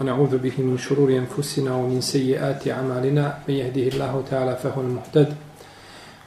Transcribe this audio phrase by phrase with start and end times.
[0.00, 3.38] ونعوذ به من شرور أنفسنا ومن سيئات أعمالنا.
[3.48, 5.34] من يهده الله تعالى فهو المهتد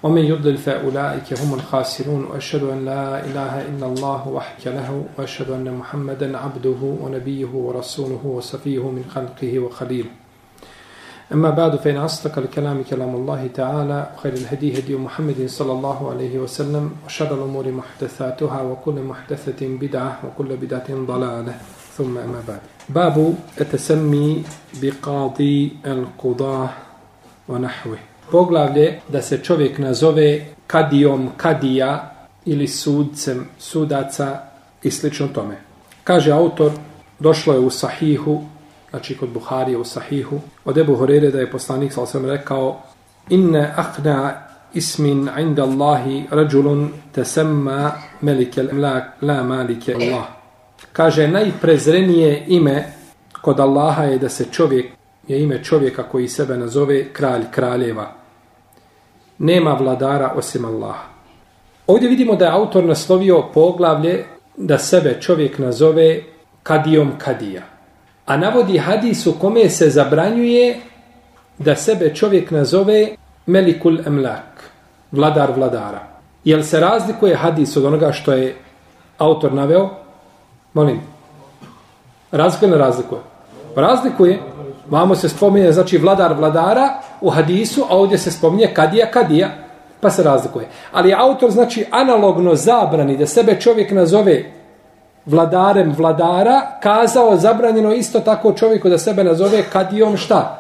[0.04, 2.24] ومن يضلل فأولئك هم الخاسرون.
[2.26, 8.90] وأشهد أن لا إله إلا الله وحده له وأشهد أن محمدا عبده ونبيه ورسوله وصفيه
[8.90, 10.10] من خلقه وخليله.
[11.34, 16.40] أما بعد فإن أصدق الكلام كلام الله تعالى وخير الهدي هدي محمد صلى الله عليه
[16.40, 21.54] وسلم وشر الأمور محدثاتها وكل محدثة بدعة وكل بدعة ضلالة.
[21.99, 24.45] ثم أما بعد باب التسمي
[24.83, 26.69] بقاضي القضاة
[27.49, 27.99] ونحوه
[28.31, 34.41] poglavlje da se čovjek nazove kadijom kadija ili sudcem sudaca
[34.83, 35.57] i slično tome.
[36.05, 36.73] Kaže autor,
[37.19, 38.43] došlo je u sahihu
[38.95, 42.81] znači kod Buharije u Sahihu, od Ebu Horeire da je poslanik sa osvijem rekao
[43.29, 44.33] Inne ahna
[44.75, 50.25] ismin inda Allahi rađulun tesemma melike la, la malike Allah.
[50.94, 52.84] Kaže, najprezrenije ime
[53.42, 54.86] kod Allaha je da se čovjek,
[55.28, 58.12] je ime čovjeka koji sebe nazove kralj kraljeva.
[59.38, 61.08] Nema vladara osim Allaha.
[61.88, 64.26] Ovdje vidimo da je autor naslovio poglavlje
[64.58, 66.22] da sebe čovjek nazove
[66.64, 67.80] kadijom kadija
[68.30, 70.80] a navodi hadis u kome se zabranjuje
[71.58, 73.08] da sebe čovjek nazove
[73.46, 74.70] Melikul Emlak,
[75.12, 76.02] vladar vladara.
[76.44, 78.56] Jel se razlikuje hadis od onoga što je
[79.18, 79.90] autor naveo?
[80.74, 81.02] Molim.
[82.32, 83.22] Razlikuje ili razlikuje?
[83.76, 84.40] Razlikuje.
[84.90, 86.90] Vamo se spominje, znači, vladar vladara
[87.22, 89.50] u hadisu, a ovdje se spominje kadija kadija,
[90.02, 90.68] pa se razlikuje.
[90.92, 94.52] Ali autor, znači, analogno zabrani da sebe čovjek nazove
[95.26, 100.60] vladarem vladara, kazao zabranjeno isto tako čovjeku da sebe nazove kadijom šta?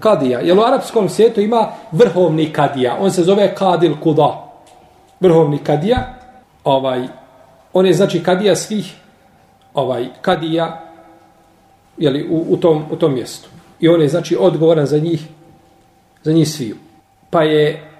[0.00, 0.40] Kadija.
[0.40, 2.96] Jer u arapskom svijetu ima vrhovni kadija.
[3.00, 4.44] On se zove kadil kuda.
[5.20, 5.98] Vrhovni kadija.
[6.64, 7.08] Ovaj,
[7.72, 8.94] on je znači kadija svih
[9.74, 10.84] ovaj kadija
[11.98, 13.48] jeli, u, u, tom, u tom mjestu.
[13.80, 15.28] I on je znači odgovoran za njih
[16.22, 16.76] za njih sviju.
[17.30, 17.90] Pa je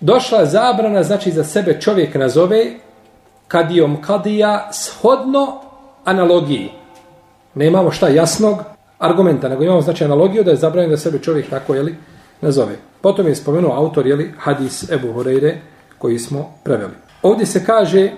[0.00, 2.66] došla zabrana znači za sebe čovjek nazove
[3.48, 5.60] kadijom kadija shodno
[6.04, 6.70] analogiji.
[7.54, 8.58] Ne imamo šta jasnog
[8.98, 11.96] argumenta, nego imamo znači analogiju da je zabranjeno da sebe čovjek tako jeli,
[12.40, 12.76] nazove.
[13.00, 15.60] Potom je spomenuo autor jeli, hadis Ebu Horeire
[15.98, 16.92] koji smo preveli.
[17.22, 18.10] Ovdje se kaže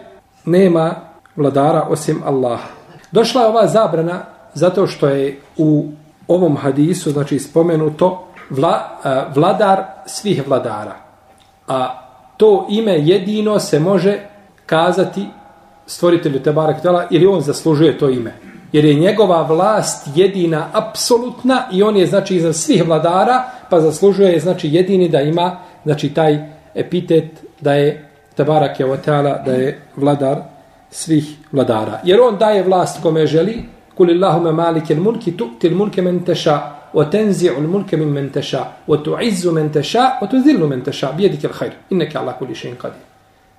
[0.44, 0.94] nema
[1.36, 2.69] vladara osim Allaha.
[3.12, 4.22] Došla je ova zabrana
[4.54, 5.88] zato što je u
[6.28, 8.98] ovom hadisu znači spomenuto vla,
[9.34, 10.96] vladar svih vladara.
[11.68, 11.98] A
[12.36, 14.18] to ime jedino se može
[14.66, 15.26] kazati
[15.86, 18.34] stvoritelju Tebarek Ktala ili on zaslužuje to ime.
[18.72, 24.40] Jer je njegova vlast jedina, apsolutna i on je znači iznad svih vladara, pa zaslužuje
[24.40, 30.51] znači jedini da ima znači taj epitet da je Tebarak Ktala, da je vladar
[30.92, 32.00] svih vladara.
[32.04, 33.64] Jer on daje vlast kome želi,
[33.94, 36.60] kulillahume malike mulki tu'til mulke men teša,
[36.94, 41.48] wa tenzi'u mulke min men teša, wa tu'izzu men teša, wa tu'zillu men teša, bijedike
[41.48, 43.00] l'hajr, inneke Allah kuli še'in qadir.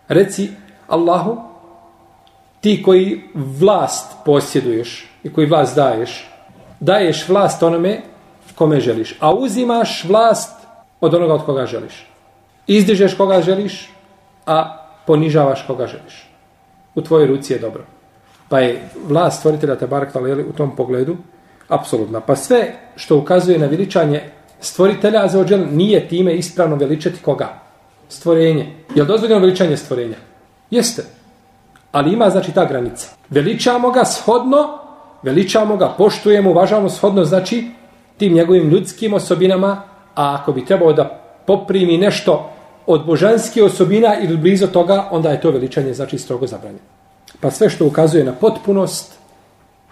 [0.07, 0.49] Reci,
[0.87, 1.37] Allahu,
[2.61, 6.29] ti koji vlast posjeduješ i koji vlast daješ,
[6.79, 8.01] daješ vlast onome
[8.55, 10.67] kome želiš, a uzimaš vlast
[11.01, 12.05] od onoga od koga želiš.
[12.67, 13.89] Izdižeš koga želiš,
[14.45, 14.77] a
[15.07, 16.32] ponižavaš koga želiš.
[16.95, 17.83] U tvojoj ruci je dobro.
[18.49, 21.17] Pa je vlast stvoritelja Tabarak Taleli u tom pogledu
[21.67, 22.19] apsolutna.
[22.19, 24.21] Pa sve što ukazuje na veličanje
[24.59, 27.59] stvoritelja za ođel nije time ispravno veličati koga?
[28.09, 28.73] Stvorenje.
[28.95, 30.15] Je li dozvoljeno veličanje stvorenja?
[30.71, 31.03] Jeste.
[31.91, 33.07] Ali ima znači ta granica.
[33.29, 34.79] Veličamo ga shodno,
[35.23, 37.71] veličamo ga, poštujemo, uvažavamo shodno, znači
[38.17, 39.81] tim njegovim ljudskim osobinama,
[40.15, 42.52] a ako bi trebao da poprimi nešto
[42.85, 46.83] od božanske osobina ili blizu toga, onda je to veličanje znači strogo zabranjeno.
[47.39, 49.13] Pa sve što ukazuje na potpunost,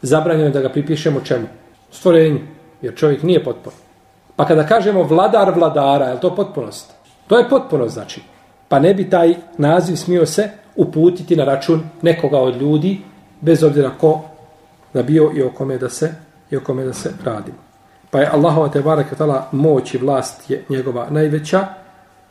[0.02, 1.47] zabranjeno je da ga pripišemo čemu?
[1.91, 2.40] Stvorenju,
[2.81, 3.74] jer čovjek nije potpun.
[4.35, 6.91] Pa kada kažemo vladar vladara, je to potpunost?
[7.28, 8.22] To je potpunost, znači.
[8.68, 13.01] Pa ne bi taj naziv smio se uputiti na račun nekoga od ljudi,
[13.41, 14.22] bez obzira ko
[14.94, 16.16] da bio i o kome da se,
[16.51, 17.51] i o kome da se radi.
[18.12, 21.68] Pa je Allahova te barakatala moć i vlast je njegova najveća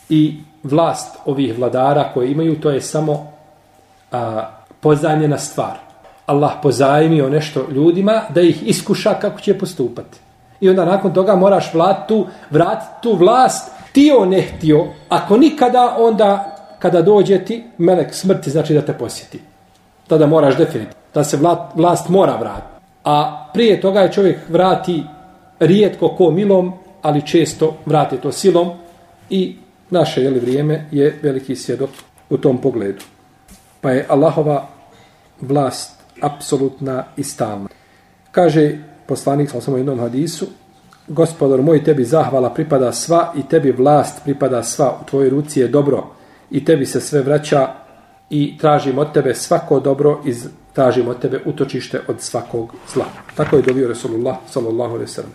[0.08, 3.32] i vlast ovih vladara koje imaju, to je samo
[4.12, 4.48] a,
[4.80, 5.76] pozajmljena stvar.
[6.26, 10.18] Allah pozajmio nešto ljudima da ih iskuša kako će postupati.
[10.60, 15.96] I onda nakon toga moraš vlat tu, vratiti tu vlast, ti ne htio, ako nikada,
[15.98, 19.40] onda kada dođe ti, melek smrti znači da te posjeti.
[20.06, 21.00] Tada moraš definitivno.
[21.14, 22.80] Da se vlast, vlast mora vratiti.
[23.04, 25.04] A prije toga je čovjek vrati
[25.60, 26.72] rijetko ko milom,
[27.02, 28.70] ali često vrati to silom
[29.30, 29.56] i
[29.90, 31.90] naše jeli, vrijeme je veliki svjedok
[32.30, 33.04] u tom pogledu.
[33.80, 34.68] Pa je Allahova
[35.40, 37.68] vlast apsolutna i stalna.
[38.30, 40.46] Kaže poslanik sa samo jednom hadisu,
[41.08, 44.98] gospodar moj, tebi zahvala pripada sva i tebi vlast pripada sva.
[45.02, 46.06] U tvojoj ruci je dobro
[46.50, 47.68] i tebi se sve vraća
[48.30, 50.34] i tražim od tebe svako dobro i
[50.72, 53.04] tražim od tebe utočište od svakog zla.
[53.34, 55.32] Tako je dovio Resulullah sallallahu alaihi sallam.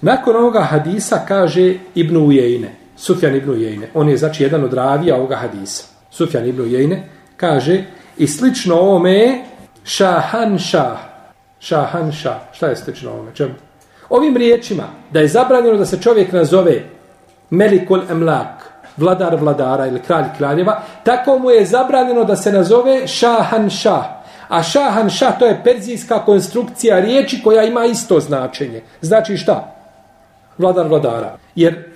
[0.00, 3.88] Nakon ovoga hadisa kaže Ibnu Ujejne, Sufjan ibn Ujejne.
[3.94, 5.84] On je znači jedan od ravija ovoga hadisa.
[6.10, 7.84] Sufjan ibn Ujejne kaže
[8.16, 9.44] i slično ovome
[9.84, 10.98] šahan šah.
[11.60, 12.40] Šahan šah.
[12.52, 13.34] Šta je slično ovome?
[13.34, 13.54] Čemu?
[14.08, 16.82] Ovim riječima da je zabranjeno da se čovjek nazove
[17.50, 23.70] Melikul Emlak, vladar vladara ili kralj kraljeva, tako mu je zabranjeno da se nazove Šahan
[23.70, 24.04] Šah.
[24.48, 28.82] A Šahan Šah to je perzijska konstrukcija riječi koja ima isto značenje.
[29.00, 29.74] Znači šta?
[30.58, 31.36] Vladar vladara.
[31.54, 31.95] Jer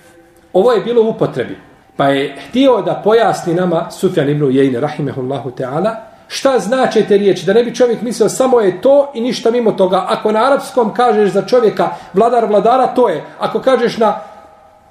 [0.53, 1.57] ovo je bilo u upotrebi.
[1.95, 5.95] Pa je htio da pojasni nama Sufjan ibn Ujejne, rahimehullahu ta'ala,
[6.27, 9.71] šta znače te riječi, da ne bi čovjek mislio samo je to i ništa mimo
[9.71, 10.05] toga.
[10.09, 13.23] Ako na arapskom kažeš za čovjeka vladar vladara, to je.
[13.39, 14.19] Ako kažeš na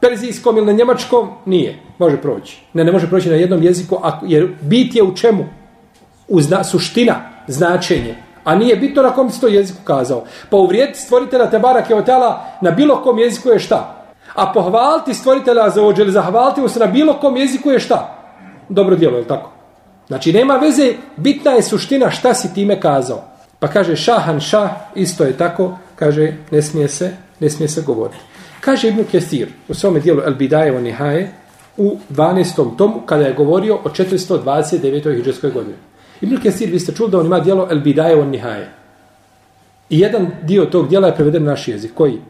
[0.01, 1.79] perzijskom ili na njemačkom, nije.
[1.99, 2.63] Može proći.
[2.73, 5.45] Ne, ne može proći na jednom jeziku, jer bit je u čemu?
[6.29, 7.15] U zna, suština,
[7.47, 8.17] značenje.
[8.45, 10.25] A nije bitno na kom si to jeziku kazao.
[10.51, 14.00] Pa uvrijed stvoritelja Tebara Keotela na bilo kom jeziku je šta?
[14.35, 18.17] A pohvaliti stvoritelja za ođe ili zahvaliti mu se na bilo kom jeziku je šta?
[18.69, 19.51] Dobro djelo, je tako?
[20.07, 23.25] Znači, nema veze, bitna je suština šta si time kazao.
[23.59, 28.19] Pa kaže šahan šah, isto je tako, kaže, ne smije se, ne smije se govoriti.
[28.61, 31.33] Kaže Ibn Kesir u svome dijelu El Bidajevo Nihaje
[31.77, 32.77] u 12.
[32.77, 35.15] tomu kada je govorio o 429.
[35.15, 35.77] hijđarskoj godini.
[36.21, 38.71] Ibn Kesir, vi ste čuli da on ima dijelo El Bidajevo Nihaje.
[39.91, 41.95] I jedan dio tog dijela je preveden na naš jezik.
[41.95, 42.21] Koji?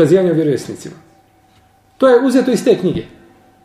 [0.00, 0.94] Kazivanje o vjerovjesnicima.
[1.98, 3.02] To je uzeto iz te knjige.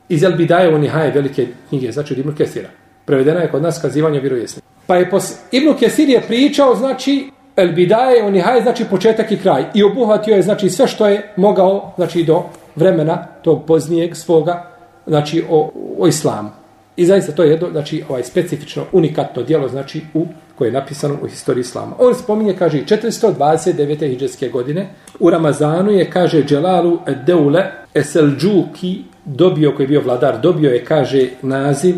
[0.09, 2.69] Iz El Bidajevo Nihaje, velike knjige, znači od Ibnu Kesira.
[3.05, 4.67] Prevedena je kod nas kazivanje o vjerovjesnicima.
[4.87, 5.33] Pa je pos...
[5.51, 9.65] Ibnu Kesir je pričao, znači, El Bidaje, u Nihaje, znači početak i kraj.
[9.73, 12.43] I obuhvatio je znači sve što je mogao znači do
[12.75, 14.71] vremena tog poznijeg svoga
[15.07, 16.49] znači o, o islamu.
[16.97, 20.25] I zaista to je jedno znači ovaj specifično unikatno djelo znači u
[20.55, 21.95] koje je napisano u historiji islama.
[21.99, 23.99] On spominje kaže 429.
[23.99, 24.89] hijđarske godine
[25.19, 27.63] u Ramazanu je kaže Dželalu Deule
[27.93, 31.95] Eselđuki dobio koji je bio vladar dobio je kaže naziv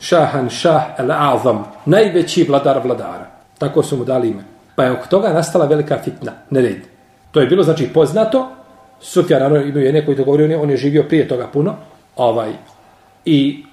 [0.00, 3.30] Šahan Šah El Azam najveći vladar vladara.
[3.58, 4.44] Tako su mu dali ime.
[4.76, 6.78] Pa je oko toga nastala velika fitna, nered.
[7.30, 8.48] To je bilo, znači, poznato.
[9.00, 11.74] Sufjan, ano, imaju je neko to govori, on je živio prije toga puno.
[12.16, 12.52] Ovaj,
[13.24, 13.64] I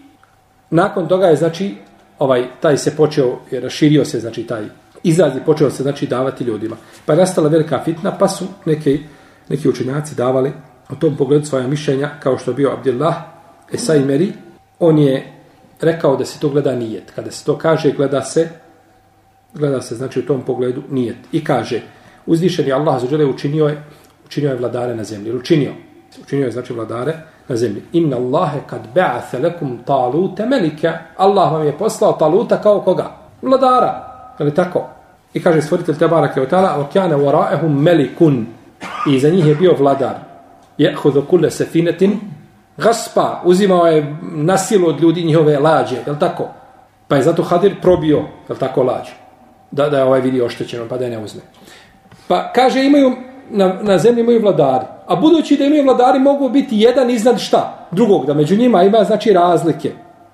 [0.76, 1.76] nakon toga je, znači,
[2.20, 4.64] ovaj, taj se počeo, je raširio se, znači, taj
[5.04, 6.76] izraz je počeo se, znači, davati ljudima.
[7.06, 9.00] Pa je nastala velika fitna, pa su neke,
[9.50, 10.52] neki učenjaci davali
[10.92, 13.16] u tom pogledu svoja mišljenja, kao što je bio Abdullah
[13.74, 14.34] Esaimeri,
[14.80, 15.34] On je
[15.82, 17.12] rekao da se to gleda nijet.
[17.16, 18.50] Kada se to kaže, gleda se
[19.56, 21.82] gleda se znači u tom pogledu nijet i kaže
[22.26, 23.84] uzvišeni Allah zađele, učinio je
[24.26, 25.74] učinio je vladare na zemlji učinio
[26.24, 27.14] učinio je znači vladare
[27.48, 27.84] na zemlji.
[27.94, 33.12] Inna Allahe kad ba'athe lekum taluta malika Allah vam je poslao taluta kao koga?
[33.42, 34.12] Vladara.
[34.40, 34.90] Je tako?
[35.34, 37.84] I kaže stvoritelj te barake od tala wa melikun.
[37.84, 38.46] malikun
[39.08, 40.16] i za njih je bio vladar.
[40.78, 42.20] Ya'khudhu kull sefinetin
[42.78, 46.48] gaspa uzimao je na silu od ljudi njihove lađe je tako?
[47.08, 48.18] Pa je zato Hadir probio
[48.50, 49.12] je tako lađu
[49.72, 51.42] da, da je ovaj vidi oštećeno, pa da je ne uzme.
[52.28, 53.12] Pa kaže, imaju,
[53.50, 54.86] na, na zemlji imaju vladari.
[55.08, 57.88] A budući da imaju vladari, mogu biti jedan iznad šta?
[57.92, 59.92] Drugog, da među njima ima znači razlike.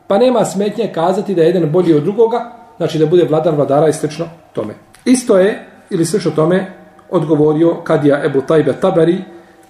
[0.08, 3.88] Pa nema smetnje kazati da je jedan bolji od drugoga, znači da bude vladar vladara
[3.88, 4.74] i slično tome.
[5.06, 6.74] Isto je, ili slično tome,
[7.10, 9.18] odgovorio Kadija Ebu Tajbe Tabari,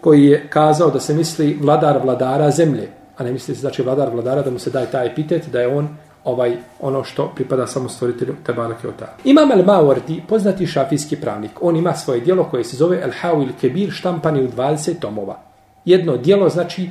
[0.01, 4.09] koji je kazao da se misli vladar vladara zemlje, a ne misli se znači vladar
[4.13, 5.89] vladara da mu se daje taj epitet, da je on
[6.23, 9.15] ovaj ono što pripada samo stvoritelju Tebarake Ota.
[9.23, 13.91] Imam El Mawardi, poznati šafijski pravnik, on ima svoje dijelo koje se zove Al-Hawil Kebir,
[13.91, 15.39] štampani u 20 tomova.
[15.85, 16.89] Jedno dijelo znači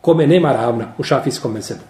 [0.00, 1.80] kome nema ravna u šafijskom mesebu.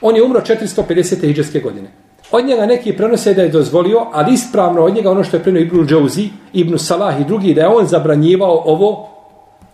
[0.00, 1.24] On je umro 450.
[1.24, 1.88] iđeske godine.
[2.30, 5.62] Od njega neki prenose da je dozvolio, ali ispravno od njega ono što je prenio
[5.62, 9.08] Ibn Džauzi, Ibn Salah i drugi, da je on zabranjivao ovo,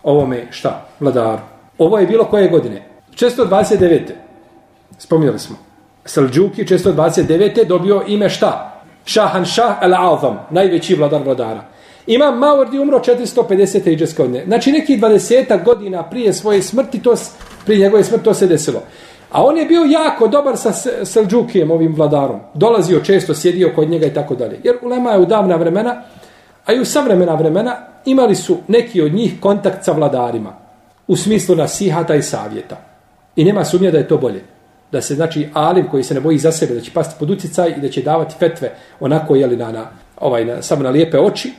[0.03, 1.41] ovome šta, vladaru.
[1.77, 2.83] Ovo je bilo koje godine?
[3.15, 4.01] 429.
[4.97, 5.68] Spominjali smo.
[6.09, 7.65] Selđuki 429.
[7.67, 8.81] dobio ime šta?
[9.05, 11.63] Šahan Šah al Azam, najveći vladar vladara.
[12.07, 13.89] Imam Mawardi umro 450.
[13.89, 14.43] iđeske godine.
[14.45, 17.15] Znači neki 20 godina prije svoje smrti, to,
[17.65, 18.81] prije njegove smrti to se desilo.
[19.31, 20.73] A on je bio jako dobar sa
[21.05, 22.39] Selđukijem, ovim vladarom.
[22.53, 24.59] Dolazio često, sjedio kod njega i tako dalje.
[24.63, 26.01] Jer ulema je u davna vremena,
[26.65, 27.75] a i u savremena vremena,
[28.05, 30.53] imali su neki od njih kontakt sa vladarima.
[31.07, 32.77] U smislu nasihata i savjeta.
[33.35, 34.58] I nema sumnje da je to bolje
[34.91, 37.73] da se znači alim koji se ne boji za sebe da će pasti pod uticaj
[37.77, 41.19] i da će davati fetve onako je li na, na ovaj na samo na lijepe
[41.19, 41.53] oči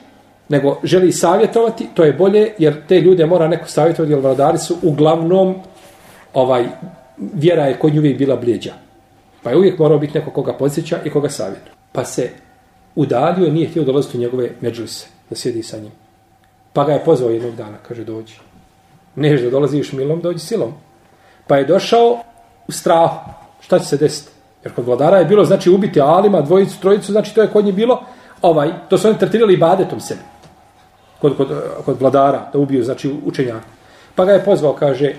[0.50, 4.76] nego želi savjetovati, to je bolje, jer te ljude mora neko savjetovati, jer vladari su
[4.82, 5.54] uglavnom,
[6.34, 6.66] ovaj,
[7.16, 8.72] vjera je kod nju uvijek bila bljeđa.
[9.42, 11.72] Pa je uvijek morao biti neko koga podsjeća i koga savjetuje.
[11.92, 12.30] Pa se
[12.94, 15.92] udalio i nije htio dolaziti u njegove međuse, da sjedi sa njim.
[16.72, 18.34] Pa ga je pozvao jednog dana, kaže, dođi.
[19.14, 20.72] Neš da dolaziš milom, dođi silom.
[21.46, 22.18] Pa je došao
[22.68, 23.30] u strahu.
[23.60, 24.32] Šta će se desiti?
[24.64, 27.74] Jer kod vladara je bilo, znači, ubiti alima, dvojicu, trojicu, znači, to je kod njih
[27.74, 28.02] bilo,
[28.42, 30.20] ovaj, to su oni tretirali badetom sebi.
[31.20, 31.48] Kod, kod,
[31.84, 33.66] kod vladara, da ubiju, znači, učenjaka.
[34.14, 35.14] Pa ga je pozvao, kaže,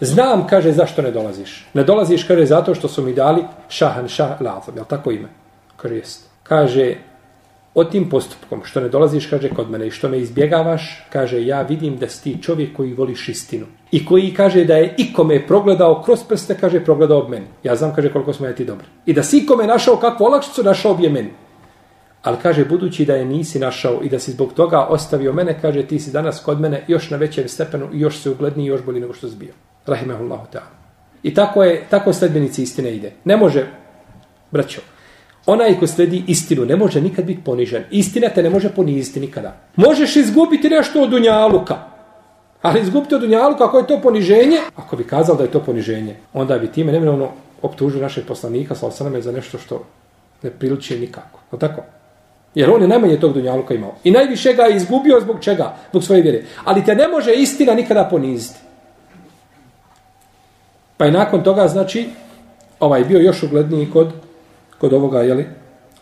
[0.00, 1.66] znam, kaže, zašto ne dolaziš.
[1.74, 5.28] Ne dolaziš, kaže, zato što su mi dali šahan šah lafom, jel tako ime?
[5.76, 6.28] Kaže, jest.
[6.42, 6.94] Kaže,
[7.76, 11.62] o tim postupkom, što ne dolaziš, kaže, kod mene i što me izbjegavaš, kaže, ja
[11.62, 13.66] vidim da si ti čovjek koji voliš istinu.
[13.90, 17.46] I koji kaže da je ikome progledao kroz prste, kaže, progledao ob meni.
[17.62, 18.86] Ja znam, kaže, koliko smo ja ti dobri.
[19.06, 21.30] I da si ikome našao kakvu olakšicu, našao bi je meni.
[22.22, 25.82] Ali kaže, budući da je nisi našao i da si zbog toga ostavio mene, kaže,
[25.82, 28.84] ti si danas kod mene još na većem stepenu i još se ugledni i još
[28.84, 29.52] bolji nego što si bio.
[29.86, 30.72] Rahimahullahu ta'ala.
[31.22, 33.12] I tako je, tako sledbenici istine ide.
[33.24, 33.66] Ne može,
[34.50, 34.80] braćo,
[35.46, 37.84] onaj ko sledi istinu ne može nikad biti ponižen.
[37.90, 39.56] Istina te ne može poniziti nikada.
[39.76, 41.76] Možeš izgubiti nešto od Dunjaluka.
[42.62, 46.16] Ali izgubiti od Dunjaluka, ako je to poniženje, ako bi kazal da je to poniženje,
[46.32, 47.28] onda bi time neminovno
[47.62, 49.84] optužio našeg poslanika sa osaname za nešto što
[50.42, 51.40] ne priliči nikako.
[51.52, 51.82] No tako?
[52.54, 53.94] Jer on je najmanje tog Dunjaluka imao.
[54.04, 55.76] I najviše ga je izgubio zbog čega?
[55.90, 56.42] Zbog svoje vjere.
[56.64, 58.58] Ali te ne može istina nikada poniziti.
[60.96, 62.08] Pa je nakon toga, znači,
[62.80, 64.12] ovaj bio još ugledniji kod
[64.78, 65.46] kod ovoga jeli,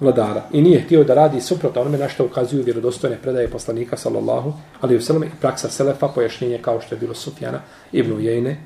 [0.01, 0.43] vladara.
[0.53, 4.97] I nije htio da radi suprotno onome na što ukazuju vjerodostojne predaje poslanika, sallallahu, ali
[4.97, 7.61] u selome i praksa Selefa, pojašnjenje kao što je bilo Sufjana,
[7.93, 8.57] Ibn Ujejne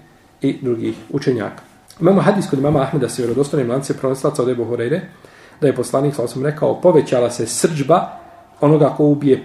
[0.41, 1.63] i drugih učenjaka.
[2.01, 5.01] Imamo hadis kod imama Ahmeda se vjerodostojnim lance pronislaca od Ebu Horeire,
[5.61, 8.09] da je poslanik, sallallahu sam rekao, povećala se srđba
[8.61, 9.43] onoga ko ubije,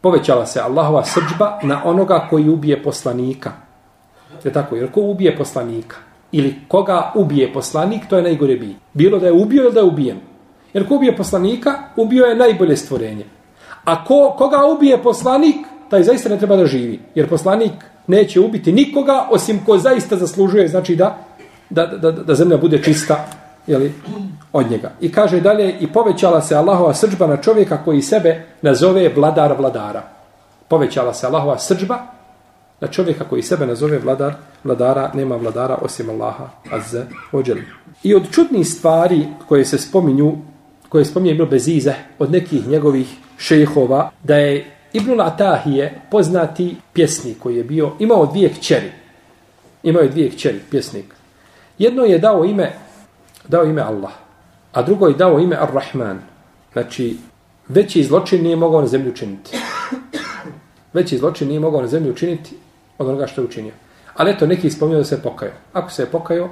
[0.00, 3.52] povećala se Allahova srđba na onoga koji ubije poslanika.
[4.44, 5.96] Je tako, jer ko ubije poslanika?
[6.32, 8.76] Ili koga ubije poslanik, to je najgore bi.
[8.94, 10.20] Bilo da je ubio ili da je ubijen.
[10.74, 13.24] Jer ko ubije poslanika, ubio je najbolje stvorenje.
[13.84, 15.56] A ko, koga ubije poslanik,
[15.88, 17.00] taj zaista ne treba da živi.
[17.14, 17.72] Jer poslanik
[18.06, 21.18] neće ubiti nikoga, osim ko zaista zaslužuje, znači da,
[21.70, 23.26] da, da, da zemlja bude čista
[23.66, 23.92] jeli,
[24.52, 24.90] od njega.
[25.00, 30.02] I kaže dalje, i povećala se Allahova srđba na čovjeka koji sebe nazove vladar vladara.
[30.68, 31.98] Povećala se Allahova srđba
[32.82, 34.34] na čovjeka koji sebe nazove vladar,
[34.64, 37.58] vladara, nema vladara osim Allaha, azze, ođel.
[38.02, 40.32] I od čudnih stvari koje se spominju,
[40.88, 43.06] koje spominje Ibn Bezize, od nekih njegovih
[43.38, 48.92] šejhova, da je Ibn Atahije poznati pjesnik koji je bio, imao dvije kćeri.
[49.82, 51.14] Imao je dvije kćeri, pjesnik.
[51.78, 52.72] Jedno je dao ime,
[53.48, 54.12] dao ime Allah,
[54.72, 56.18] a drugo je dao ime Ar-Rahman.
[56.72, 57.16] Znači,
[57.68, 59.56] veći zločin nije mogao na zemlju učiniti.
[60.92, 62.56] Veći zločin nije mogao na zemlju učiniti
[62.98, 63.72] od onoga što je učinio.
[64.14, 65.54] Ali eto, neki ispomnio da se pokajao.
[65.72, 66.50] Ako se je pokajao,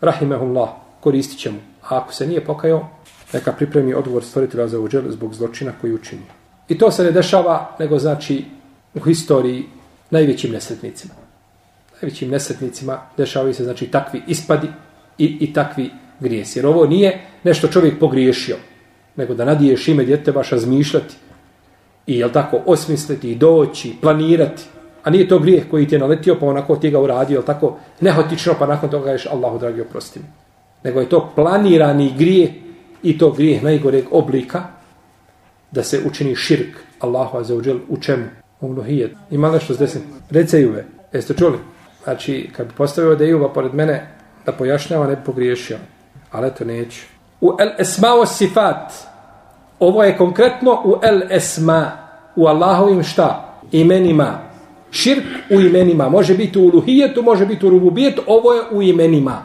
[0.00, 0.68] rahimehullah,
[1.00, 1.58] koristit će mu.
[1.82, 2.88] A ako se nije pokajao,
[3.32, 6.32] neka pripremi odgovor stvoritelja za uđel zbog zločina koji učinio.
[6.68, 8.44] I to se ne dešava, nego znači
[8.94, 9.64] u historiji
[10.10, 11.14] najvećim nesretnicima.
[12.02, 14.68] Najvećim nesretnicima dešavaju se znači takvi ispadi
[15.18, 16.58] i, i takvi grijesi.
[16.58, 18.56] Jer ovo nije nešto čovjek pogriješio,
[19.16, 21.14] nego da nadiješ ime djete baš razmišljati
[22.06, 24.62] i jel tako osmisliti i doći, planirati,
[25.04, 28.54] A nije to grijeh koji ti je naletio, pa onako ti ga uradio, tako nehotično,
[28.58, 30.26] pa nakon toga ješ Allahu dragi oprosti mi.
[30.84, 32.50] Nego je to planirani grijeh
[33.02, 34.62] i to grijeh najgoreg oblika
[35.70, 38.24] da se učini širk Allahu azzawajal u čemu?
[38.60, 39.12] U mnohijet.
[39.30, 40.02] Ima nešto s desim?
[40.30, 41.58] Rece Juve, jeste čuli?
[42.04, 44.08] Znači, kad bi postavio da Juva pored mene
[44.46, 45.76] da pojašnjava, ne bi pogriješio.
[46.30, 47.00] Ali to neću.
[47.40, 48.92] U el esmao sifat.
[49.78, 51.92] Ovo je konkretno u el esma.
[52.36, 53.58] U Allahovim šta?
[53.72, 54.38] Imenima.
[54.90, 56.08] Širk u imenima.
[56.08, 58.22] Može biti u uluhijetu, može biti u rububijetu.
[58.26, 59.42] Ovo je u imenima.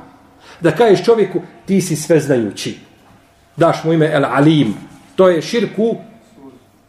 [0.61, 2.77] Da kažeš čovjeku, ti si sveznajući.
[3.57, 4.73] Daš mu ime El Alim.
[5.15, 5.95] To je širk u,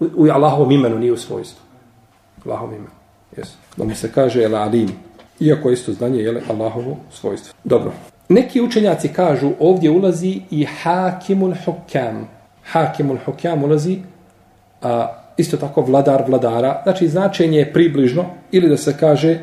[0.00, 1.60] u Allahovom imenu, nije u svojstvu.
[2.44, 2.90] Allahovom imenu.
[3.36, 3.48] Yes.
[3.76, 4.88] Da mu se kaže El Alim.
[5.40, 7.54] Iako isto znanje je Allahovo svojstvo.
[7.64, 7.92] Dobro.
[8.28, 12.28] Neki učenjaci kažu ovdje ulazi i Hakimul Hukam.
[12.64, 13.98] Hakimul Hukam ulazi
[14.82, 19.38] a, isto tako vladar vladara, znači značenje je približno, ili da se kaže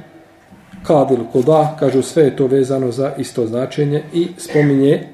[0.83, 5.07] kadil koda, kažu sve je to vezano za isto značenje i spominje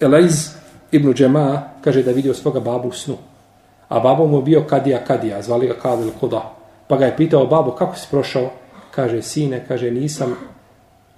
[0.00, 0.50] Elaiz
[0.92, 3.16] ibn Džema, kaže da je vidio svoga babu u snu.
[3.88, 6.52] A babo mu bio Kadija Kadija, zvali ga kadil koda.
[6.88, 8.50] Pa ga je pitao babo kako si prošao?
[8.90, 10.36] Kaže sine, kaže nisam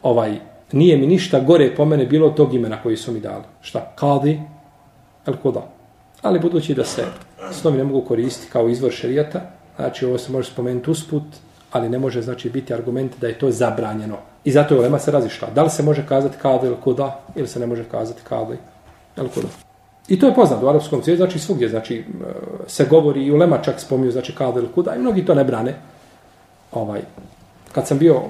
[0.03, 0.39] ovaj,
[0.73, 3.45] nije mi ništa gore po mene bilo tog imena koji su mi dali.
[3.61, 3.93] Šta?
[3.95, 4.41] Kadi
[5.27, 5.76] el koda.
[6.23, 7.05] Ali budući da se
[7.53, 9.41] snovi ne mogu koristiti kao izvor šerijata,
[9.77, 11.23] znači ovo se može spomenuti usput,
[11.73, 14.17] ali ne može znači biti argument da je to zabranjeno.
[14.45, 15.49] I zato je ulema se razišla.
[15.55, 18.57] Da li se može kazati kadi ili kuda, ili se ne može kazati kadi
[19.17, 19.49] ili kuda.
[20.09, 22.03] I to je poznato u arapskom svijetu, znači svugdje, znači e,
[22.67, 25.75] se govori i ulema čak spomnju, znači kadi ili kuda, i mnogi to ne brane.
[26.73, 27.01] Ovaj,
[27.73, 28.21] kad sam bio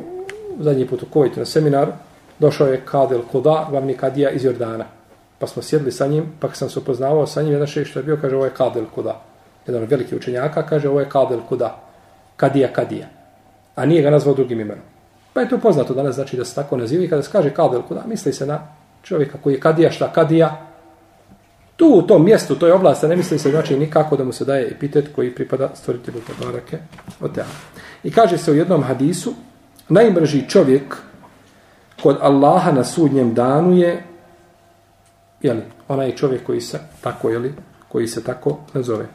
[0.61, 1.93] zadnji put u Kovajtu na seminaru,
[2.38, 4.85] došao je kadi ili kuda, glavni kadija iz Jordana.
[5.38, 8.02] Pa smo sjedli sa njim, pa sam se upoznavao sa njim, jedan šeš što je
[8.02, 9.21] bio, kaže, ovo je Kadel kuda.
[9.66, 11.83] Jedan od velikih učenjaka kaže, ovo je Kadel kuda.
[12.37, 13.07] Kadija, kadija.
[13.75, 14.85] A nije ga nazvao drugim imenom.
[15.37, 17.83] Pa je to poznato danas, znači da se tako naziva i kada se kaže kadel
[17.83, 18.61] kuda, misli se na
[19.02, 20.66] čovjeka koji je kadija, šta kadija,
[21.76, 24.45] tu u tom mjestu, u toj oblasti, ne misli se znači nikako da mu se
[24.45, 26.78] daje epitet koji pripada stvoritelju Tebarake
[27.21, 27.38] od.
[28.05, 29.35] I kaže se u jednom hadisu,
[29.88, 30.97] najmrži čovjek
[32.02, 34.02] kod Allaha na sudnjem danu je
[35.47, 37.55] jeli, onaj čovjek koji se tako, jeli,
[37.88, 39.07] koji se tako nazove.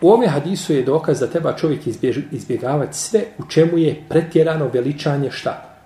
[0.00, 1.86] U ome hadisu je dokaz da treba čovjek
[2.30, 5.76] izbjegavati sve u čemu je pretjerano veličanje šta?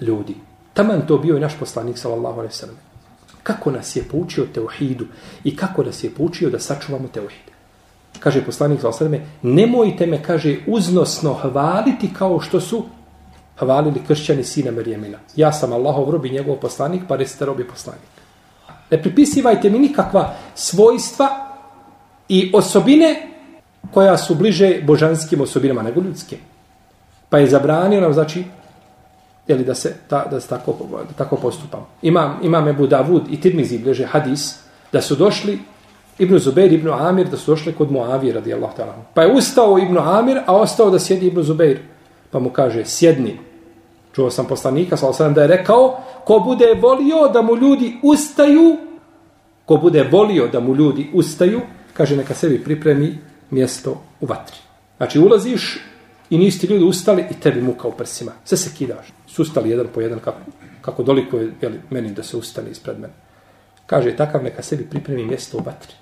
[0.00, 0.34] Ljudi.
[0.72, 2.76] Taman to bio i naš poslanik, sallallahu alaihi sallam.
[3.42, 5.06] Kako nas je poučio teuhidu
[5.44, 7.50] i kako nas je poučio da sačuvamo teuhid.
[8.18, 12.84] Kaže poslanik, sallallahu alaihi sallam, nemojte me, kaže, uznosno hvaliti kao što su
[13.58, 15.18] hvalili kršćani sina Marijemina.
[15.36, 18.19] Ja sam Allahov rob i njegov poslanik, pa recite rob poslanik.
[18.90, 21.28] Ne pripisivajte mi nikakva svojstva
[22.28, 23.28] i osobine
[23.94, 26.38] koja su bliže božanskim osobinama nego ljudskim.
[27.28, 28.44] Pa je zabranio nam, znači,
[29.48, 31.86] jeli da se, ta, da se tako, da tako postupam.
[32.02, 34.54] Imam, imam Ebu Davud i Tirmizi bliže hadis,
[34.92, 35.58] da su došli
[36.18, 38.92] Ibn Zubair, Ibn Amir, da su došli kod Muavije radijallahu ta'ala.
[39.14, 41.78] Pa je ustao Ibn Amir, a ostao da sjedi Ibn Zubair.
[42.30, 43.38] Pa mu kaže, sjedni.
[44.12, 48.76] Čuo sam poslanika, sal sam da je rekao, ko bude volio da mu ljudi ustaju,
[49.66, 51.60] ko bude volio da mu ljudi ustaju,
[51.92, 53.18] kaže, neka sebi pripremi
[53.50, 54.56] mjesto u vatri.
[54.96, 55.78] Znači ulaziš
[56.30, 58.32] i nisi ti ljudi ustali i tebi muka u prsima.
[58.44, 59.12] Sve se kidaš.
[59.26, 60.38] Sustali jedan po jedan kako,
[60.80, 63.12] kako doliko je jeli, meni da se ustane ispred mene.
[63.86, 65.94] Kaže, takav neka sebi pripremi mjesto u vatri.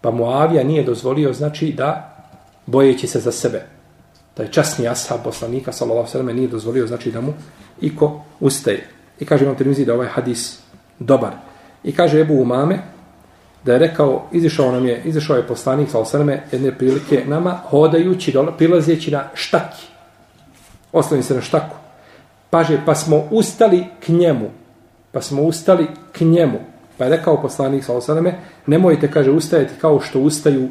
[0.00, 2.16] Pa Moavija nije dozvolio, znači, da
[2.66, 3.75] bojeći se za sebe.
[4.36, 7.34] Da je časni ashab poslanika, sallallahu sallam, nije dozvolio, znači, da mu
[7.80, 8.88] iko ustaje.
[9.20, 10.58] I kaže, imam Tirmizi da ovaj hadis
[10.98, 11.32] dobar.
[11.84, 12.78] I kaže Ebu Umame,
[13.64, 18.34] da je rekao, izišao nam je, izišao je poslanik sa osrme jedne prilike nama, hodajući,
[18.58, 19.86] prilazeći na štaki.
[20.92, 21.76] Oslovi se na štaku.
[22.50, 24.50] Paže, pa smo ustali k njemu.
[25.12, 26.58] Pa smo ustali k njemu.
[26.98, 30.68] Pa je rekao poslanik sa osrme, nemojte, kaže, ustajati kao što ustaju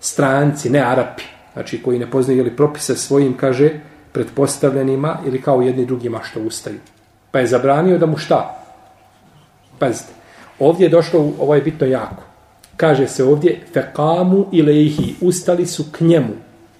[0.00, 1.37] stranci, ne Arapi.
[1.58, 3.70] Znači, koji ne poznaju ili propise svojim, kaže,
[4.12, 6.78] pretpostavljenima ili kao jedni drugima što ustaju.
[7.30, 8.64] Pa je zabranio da mu šta?
[9.78, 10.12] Pazite,
[10.58, 12.28] ovdje je došlo, ovo je bitno jako
[12.78, 16.34] kaže se ovdje fekamu ilaihi, ustali su k njemu.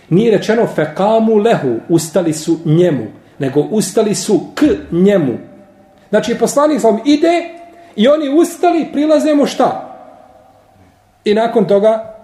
[0.09, 3.07] Nije rečeno fekamu lehu, ustali su njemu,
[3.39, 4.63] nego ustali su k
[4.93, 5.39] njemu.
[6.09, 7.55] Znači, poslanik vam ide
[7.97, 9.97] i oni ustali, prilaze mu šta?
[11.25, 12.18] I nakon toga,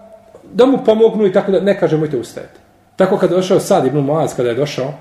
[0.55, 2.61] da mu pomognu i tako da, ne kaže, mojte ustajete.
[2.97, 4.93] Tako kada je došao Sad ibn Muaz, kada je došao,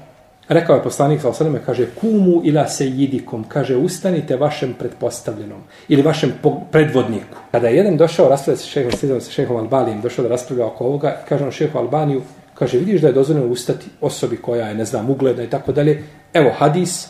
[0.49, 6.01] Rekao je poslanik sa osadima, kaže, kumu ila se jidikom, kaže, ustanite vašem predpostavljenom ili
[6.01, 6.33] vašem
[6.71, 7.37] predvodniku.
[7.51, 10.85] Kada je jedan došao, raspravlja sa šehom, slizom sa šehom Albanijem, došao da raspravlja oko
[10.85, 12.21] ovoga, kaže on šehu Albaniju,
[12.53, 16.03] kaže, vidiš da je dozvoljeno ustati osobi koja je, ne znam, ugledna i tako dalje.
[16.33, 17.07] Evo, hadis,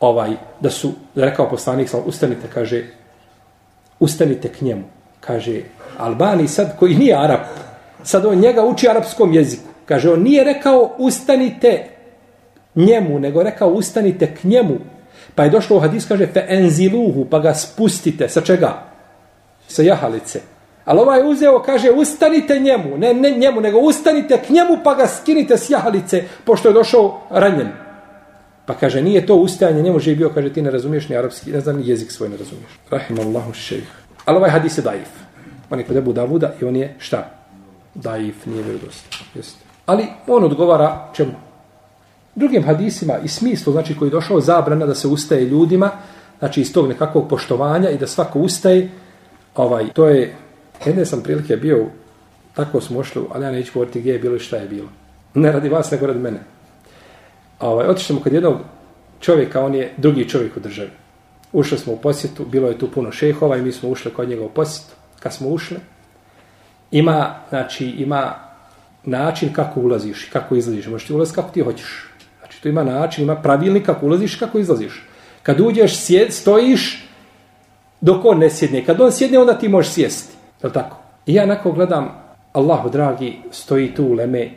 [0.00, 0.30] ovaj,
[0.60, 2.84] da su, da rekao poslanik ustanite, kaže,
[4.00, 4.84] ustanite k njemu.
[5.26, 5.60] Kaže,
[5.98, 7.40] Albani sad, koji nije Arab,
[8.02, 9.68] sad on njega uči arapskom jeziku.
[9.86, 11.84] Kaže, on nije rekao, ustanite
[12.74, 14.78] njemu, nego rekao ustanite k njemu.
[15.34, 18.28] Pa je došlo u hadis, kaže fe enziluhu, pa ga spustite.
[18.28, 18.82] Sa čega?
[19.68, 20.40] Sa jahalice.
[20.84, 25.06] Ali ovaj uzeo, kaže, ustanite njemu, ne, ne njemu, nego ustanite k njemu, pa ga
[25.06, 27.68] skinite s jahalice, pošto je došao ranjen.
[28.66, 31.60] Pa kaže, nije to ustajanje, njemu je bio, kaže, ti ne razumiješ ni arapski, ne
[31.60, 32.70] znam, ni jezik svoj ne razumiješ.
[32.90, 34.01] Rahimallahu šeih.
[34.24, 35.08] Ali ovaj hadis je daif.
[35.70, 37.30] On je kod Ebu Davuda i on je šta?
[37.94, 39.04] Daif, nije vjerodost.
[39.86, 41.32] Ali on odgovara čemu?
[42.34, 45.90] drugim hadisima i smislu, znači koji je došao zabrana da se ustaje ljudima,
[46.38, 48.88] znači iz tog nekakvog poštovanja i da svako ustaje,
[49.54, 50.34] ovaj, to je,
[50.86, 51.86] jedne sam prilike bio,
[52.54, 54.88] tako smo ošli, ali ja neću govoriti gdje je bilo i šta je bilo.
[55.34, 56.40] Ne radi vas, nego radi mene.
[57.60, 58.56] Ovaj, otišli smo kod jednog
[59.20, 60.90] čovjeka, on je drugi čovjek u državi.
[61.52, 64.44] Ušli smo u posjetu, bilo je tu puno šehova i mi smo ušli kod njega
[64.44, 64.94] u posjetu.
[65.20, 65.76] Kad smo ušli,
[66.90, 68.34] ima, znači, ima
[69.04, 70.86] način kako ulaziš, kako izlaziš.
[70.86, 72.08] Možeš ti ulaziti kako ti hoćeš.
[72.38, 75.06] Znači, tu ima način, ima pravilnik kako ulaziš, kako izlaziš.
[75.42, 77.08] Kad uđeš, sjed, stojiš,
[78.00, 78.84] dok on ne sjedne.
[78.84, 80.36] Kad on sjedne, onda ti možeš sjesti.
[80.62, 80.96] Je tako?
[81.26, 84.50] I ja nakon gledam, Allahu dragi, stoji tu u leme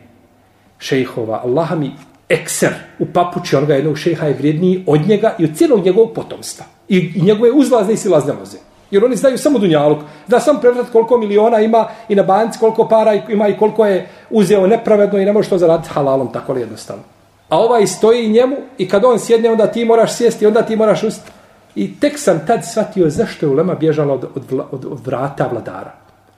[0.78, 1.92] šejhova, Allah mi
[2.28, 6.64] ekser u papući onoga jednog šeha je vrijedniji od njega i od cijelog njegovog potomstva.
[6.88, 8.58] I, i njegove uzlazne i silazne loze.
[8.90, 9.98] Jer oni znaju samo dunjaluk.
[10.26, 14.08] Da sam prevrat koliko miliona ima i na banci koliko para ima i koliko je
[14.30, 17.02] uzeo nepravedno i ne može to zaraditi halalom tako li jednostavno.
[17.48, 21.02] A ovaj stoji njemu i kad on sjedne onda ti moraš sjesti, onda ti moraš
[21.02, 21.30] ustati.
[21.74, 25.92] I tek sam tad shvatio zašto je Ulema bježala od, od, od, od vrata vladara.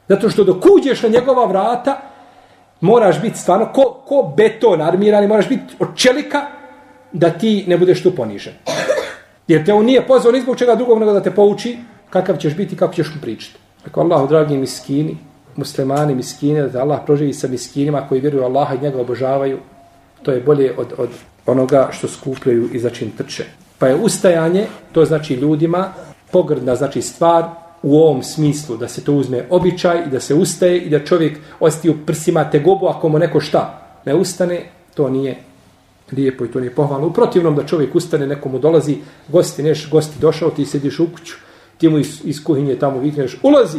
[0.09, 2.01] Zato što dok uđeš na njegova vrata,
[2.81, 6.47] moraš biti stvarno ko, ko beton armirani, moraš biti od čelika
[7.12, 8.53] da ti ne budeš tu ponižen.
[9.49, 11.79] Jer te on nije pozvao ni zbog čega drugog nego da te pouči
[12.11, 13.59] kakav ćeš biti i kako ćeš mu pričati.
[13.87, 15.17] Ako Allah, dragi miskini,
[15.57, 19.59] muslimani, miskine, da Allah proživi sa miskinima koji vjeruju Allaha i njega obožavaju,
[20.23, 21.09] to je bolje od, od
[21.47, 23.45] onoga što skupljaju i za čim trče.
[23.79, 25.93] Pa je ustajanje, to znači ljudima,
[26.33, 27.45] pogrdna znači stvar
[27.83, 31.38] u ovom smislu, da se to uzme običaj i da se ustaje i da čovjek
[31.61, 35.37] osti u prsima tegobu ako mu neko šta ne ustane, to nije
[36.12, 37.07] lijepo i to nije pohvalno.
[37.07, 38.97] U protivnom da čovjek ustane, nekomu dolazi,
[39.29, 41.35] gosti neš, gosti došao, ti sediš u kuću,
[41.79, 43.79] ti mu iz, iz kuhinje tamo vikneš, ulazi!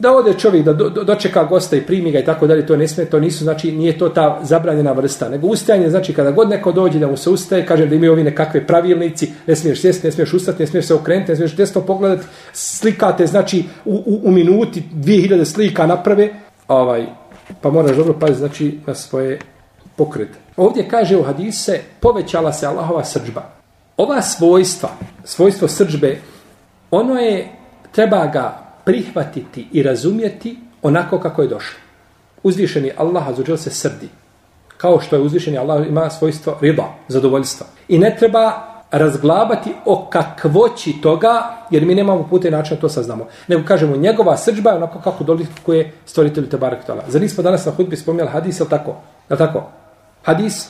[0.00, 2.76] Da ode čovjek da do, do, dočeka gosta i primi ga i tako dalje, to
[2.76, 6.48] ne smije, to nisu, znači nije to ta zabranjena vrsta, nego ustajanje, znači kada god
[6.48, 10.06] neko dođe da mu se ustaje, kažem da imaju ovi nekakve pravilnici, ne smiješ sjesti,
[10.06, 14.20] ne smiješ ustati, ne smiješ se okrenuti, ne smiješ desno pogledati, slikate, znači u, u,
[14.24, 16.28] u minuti 2000 slika naprave,
[16.68, 17.06] ovaj,
[17.60, 19.38] pa moraš dobro paziti, znači na svoje
[19.96, 20.38] pokrete.
[20.56, 23.42] Ovdje kaže u hadise, povećala se Allahova srđba.
[23.96, 24.88] Ova svojstva,
[25.24, 26.18] svojstvo srđbe,
[26.90, 27.48] ono je,
[27.92, 31.78] treba ga prihvatiti i razumjeti onako kako je došlo.
[32.42, 34.08] Uzvišeni Allah azuđel se srdi.
[34.76, 37.66] Kao što je uzvišeni Allah ima svojstvo rida, zadovoljstva.
[37.88, 38.52] I ne treba
[38.90, 43.26] razglabati o kakvoći toga, jer mi nemamo puta i načina to saznamo.
[43.48, 47.04] Nego kažemo, njegova srđba je onako kako dolikuje stvoritelju Tebarak Tala.
[47.08, 48.96] Zar nismo danas na hudbi spomnjali hadis, je tako?
[49.30, 49.62] Je tako?
[50.22, 50.68] Hadis,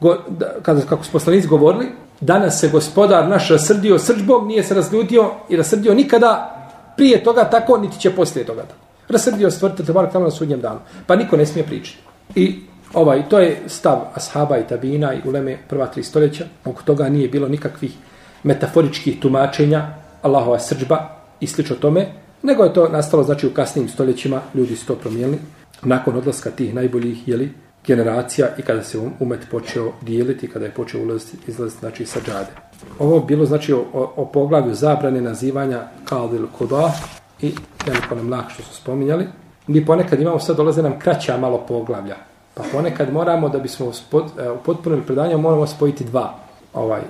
[0.00, 1.86] go, da, kada, kako su poslanici govorili,
[2.20, 6.59] danas se gospodar naš rasrdio srđbom, nije se razljudio i rasrdio nikada
[7.00, 8.80] prije toga tako, niti će poslije toga tako.
[9.08, 10.80] Rasrdio stvrte te barak tamo na sudnjem danu.
[11.06, 11.98] Pa niko ne smije pričati.
[12.34, 12.60] I
[12.94, 16.44] ovaj, to je stav ashaba i tabina i uleme prva tri stoljeća.
[16.64, 17.94] Oko toga nije bilo nikakvih
[18.42, 19.86] metaforičkih tumačenja
[20.22, 20.98] Allahova srđba
[21.40, 22.06] i slično tome.
[22.42, 25.38] Nego je to nastalo, znači, u kasnim stoljećima ljudi su to promijenili.
[25.82, 27.52] Nakon odlaska tih najboljih, jeli,
[27.86, 32.20] generacija i kada se um- umet počeo dijeliti, kada je počeo ulaziti, izlaziti, znači, sa
[32.26, 32.50] džade.
[32.98, 36.92] Ovo bilo, znači, o, o poglavlju zabrane nazivanja Kaldil Kuda
[37.40, 37.54] i
[37.86, 39.26] veliko nam lak što su spominjali.
[39.66, 42.16] Mi ponekad imamo, sad dolaze nam kraća malo poglavlja.
[42.54, 46.38] Pa ponekad moramo, da bismo spod, e, u potpunom predanju, moramo spojiti dva.
[46.74, 47.00] Ovaj.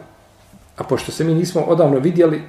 [0.76, 2.42] A pošto se mi nismo odavno vidjeli,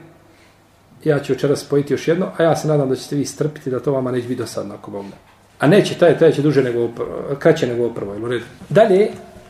[1.04, 3.80] ja ću večeras spojiti još jedno, a ja se nadam da ćete vi strpiti da
[3.80, 5.18] to vama neće biti dosadno ako Bog ne.
[5.62, 6.90] A neće, taj, taj će duže nego,
[7.40, 8.16] kraće nego prvo.
[8.16, 9.08] Ili Dalje,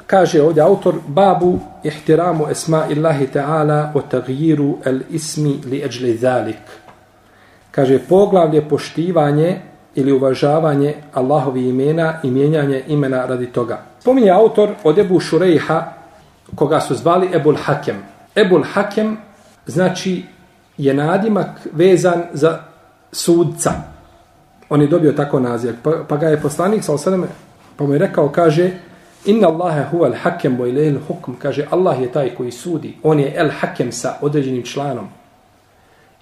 [0.08, 6.60] kaže ovdje autor, babu ihtiramu esma illahi ta'ala o tagjiru el ismi li eđli zalik.
[7.72, 9.62] Kaže, poglavlje poštivanje
[9.96, 13.82] ili uvažavanje Allahovi imena i mijenjanje imena radi toga.
[14.00, 15.94] Spominje autor od Ebu Šurejha,
[16.56, 17.96] koga su zvali Ebul Hakem.
[18.36, 19.18] Ebul Hakem
[19.66, 20.24] znači
[20.78, 22.60] je nadimak vezan za
[23.12, 23.91] sudca.
[24.72, 25.74] On je dobio tako naziv.
[25.84, 27.28] Pa, pa ga je poslanik sa osadame,
[27.76, 28.72] pa mu je rekao, kaže,
[29.26, 32.98] Inna Allahe huwa al-hakem wa ilayhi hukm kaže Allah je taj koji sudi.
[33.04, 35.10] On je el-hakem sa određenim članom.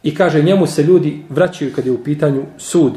[0.04, 2.94] I kaže njemu se ljudi vraćaju kad je u pitanju sud.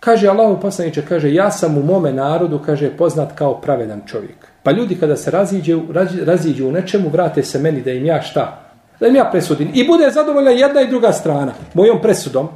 [0.00, 4.46] Kaže Allahu poslaniče, kaže ja sam u mome narodu kaže poznat kao pravedan čovjek.
[4.62, 5.82] Pa ljudi kada se raziđu
[6.22, 8.60] raziđu u nečemu vrate se meni da im ja šta?
[9.00, 9.70] Da im ja presudim.
[9.74, 12.48] I bude zadovoljna jedna i druga strana mojom presudom.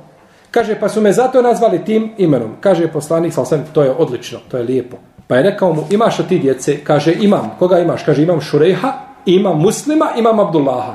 [0.55, 2.51] Kaže pa su me zato nazvali tim imenom.
[2.61, 4.97] Kaže poslanik sallallahu to je odlično, to je lijepo.
[5.27, 6.77] Pa je rekao mu, imaš ti djece?
[6.85, 7.51] Kaže, imam.
[7.59, 8.03] Koga imaš?
[8.03, 8.93] Kaže, imam Šurejha,
[9.27, 10.95] imam Muslima, imam Abdullaha.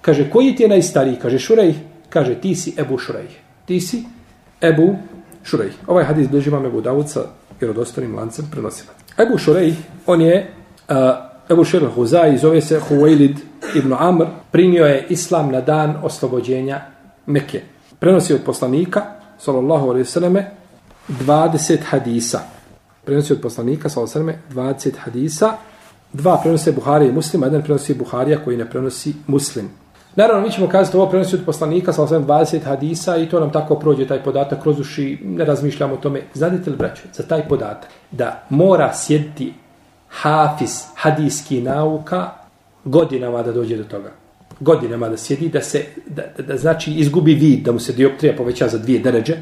[0.00, 1.16] Kaže, koji ti je najstariji?
[1.22, 1.74] Kaže, Šurej.
[2.08, 3.28] Kaže, ti si Ebu Šurej.
[3.66, 4.04] Ti si
[4.62, 4.96] Ebu
[5.44, 5.70] Šurej.
[5.86, 7.20] Ovaj hadis bliži imam Ebu Davud sa
[7.60, 8.92] vjerodostanim lancem prenosila.
[9.18, 9.74] Ebu Šurej,
[10.06, 10.50] on je,
[10.88, 10.96] uh,
[11.50, 13.36] Ebu Šurej Huzai, zove se Huwailid
[13.74, 16.80] ibn Amr, primio je islam na dan oslobođenja
[17.26, 17.62] Mekke.
[18.00, 19.02] Prenosi od poslanika,
[19.38, 20.50] sallallahu alaihi sallame,
[21.08, 22.40] 20 hadisa
[23.04, 25.52] prenosi od poslanika sallallahu alaihi osrme 20 hadisa,
[26.12, 29.70] dva prenose Buhari i Muslim, a jedan prenosi Buharija koji ne prenosi Muslim.
[30.16, 33.52] Naravno, mi ćemo kazati ovo prenosi od poslanika sa osrme 20 hadisa i to nam
[33.52, 36.22] tako prođe taj podatak kroz uši, ne razmišljamo o tome.
[36.34, 39.54] Znate li, braću, za taj podatak da mora sjediti
[40.08, 42.30] hafiz hadijski nauka
[42.84, 44.10] godinama da dođe do toga.
[44.60, 48.36] Godinama da sjedi, da se, da, da, da znači izgubi vid, da mu se dioptrija
[48.36, 49.36] poveća za dvije deređe,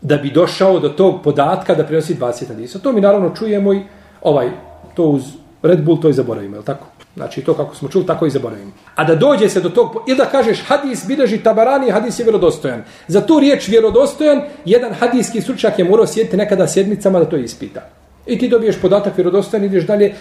[0.00, 2.78] da bi došao do tog podatka da prenosi 20 hadisa.
[2.78, 3.82] To mi naravno čujemo i
[4.22, 4.50] ovaj,
[4.94, 5.22] to uz
[5.62, 6.86] Red Bull to i zaboravimo, je tako?
[7.16, 8.72] Znači to kako smo čuli, tako i zaboravimo.
[8.94, 12.82] A da dođe se do tog, ili da kažeš hadis bileži tabarani, hadis je vjerodostojan.
[13.08, 17.80] Za tu riječ vjerodostojan, jedan hadijski stručak je morao sjediti nekada sjednicama da to ispita.
[18.26, 20.14] I ti dobiješ podatak vjerodostojan, ideš dalje.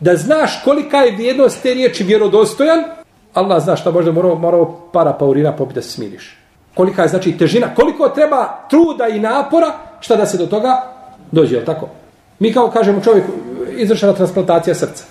[0.00, 2.84] Da znaš kolika je vrijednost te riječi vjerodostojan,
[3.34, 6.38] Allah zna šta možda morao, morao para paurina popiti da se smiriš.
[6.74, 10.82] Kolika je znači težina, koliko treba truda i napora šta da se do toga
[11.30, 11.88] dođe, je tako?
[12.38, 13.32] Mi kao kažemo čovjeku,
[13.76, 15.04] izvršena transplantacija srca.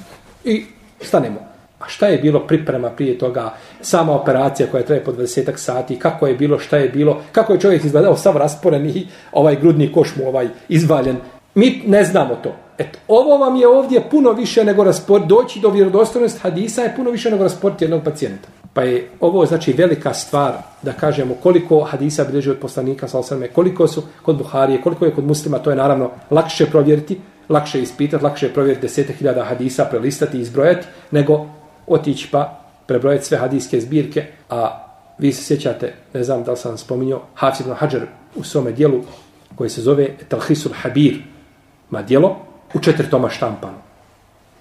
[0.44, 0.66] I
[1.02, 1.40] stanemo.
[1.80, 6.28] A šta je bilo priprema prije toga, sama operacija koja traje po 20 sati, kako
[6.28, 10.16] je bilo, šta je bilo, kako je čovjek izgledao, sav rasporen i ovaj grudni koš
[10.16, 11.18] mu ovaj izvaljen.
[11.58, 12.56] Mi ne znamo to.
[12.78, 17.12] Eto, ovo vam je ovdje puno više nego raspor, doći do vjerodostojnosti hadisa je puno
[17.12, 18.48] više nego rasport jednog pacijenta.
[18.74, 23.48] Pa je ovo znači velika stvar da kažemo koliko hadisa bilježi od poslanika sa osrme,
[23.48, 28.24] koliko su kod Buharije, koliko je kod muslima, to je naravno lakše provjeriti, lakše ispitati,
[28.24, 31.46] lakše provjeriti desete hiljada hadisa, prelistati i izbrojati, nego
[31.88, 34.84] otići pa prebrojati sve hadijske zbirke, a
[35.18, 38.02] vi se sjećate, ne znam da li sam spominjao, Hafiz ibn Hajar
[38.36, 39.02] u svome dijelu
[39.56, 41.22] koji se zove Talhisul Habir,
[41.90, 42.36] ma dijelo
[42.74, 43.78] u četvrtoma štampanu.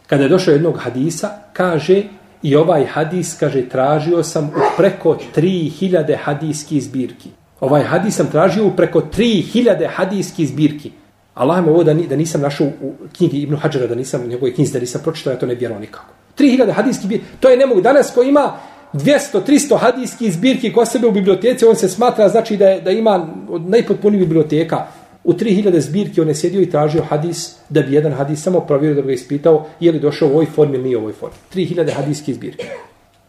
[0.07, 2.03] Kada je došao jednog hadisa, kaže
[2.43, 7.31] i ovaj hadis, kaže, tražio sam u preko 3000 hadijskih zbirki.
[7.61, 10.93] Ovaj hadis sam tražio u preko 3000 hadijskih zbirki.
[11.35, 14.55] Allah me ovo da, da nisam našao u knjigi Ibn Hadžara, da nisam u njegovoj
[14.55, 16.13] knjizi, da nisam pročitao, ja to ne vjerovao nikako.
[16.39, 17.81] 3000 hadijskih zbirki, to je nemogu.
[17.81, 18.53] Danas ko ima
[18.93, 23.27] 200-300 hadijskih zbirki ko sebe u biblioteci, on se smatra znači da, je, da ima
[23.59, 24.87] najpotpuniji biblioteka.
[25.27, 28.95] U 3000 zbirki on je sjedio i tražio hadis, da bi jedan hadis samo provjerio
[28.95, 31.37] da bi ga ispitao, je li došao u ovoj formi ili nije u ovoj formi.
[31.55, 32.67] 3000 hadijskih zbirki.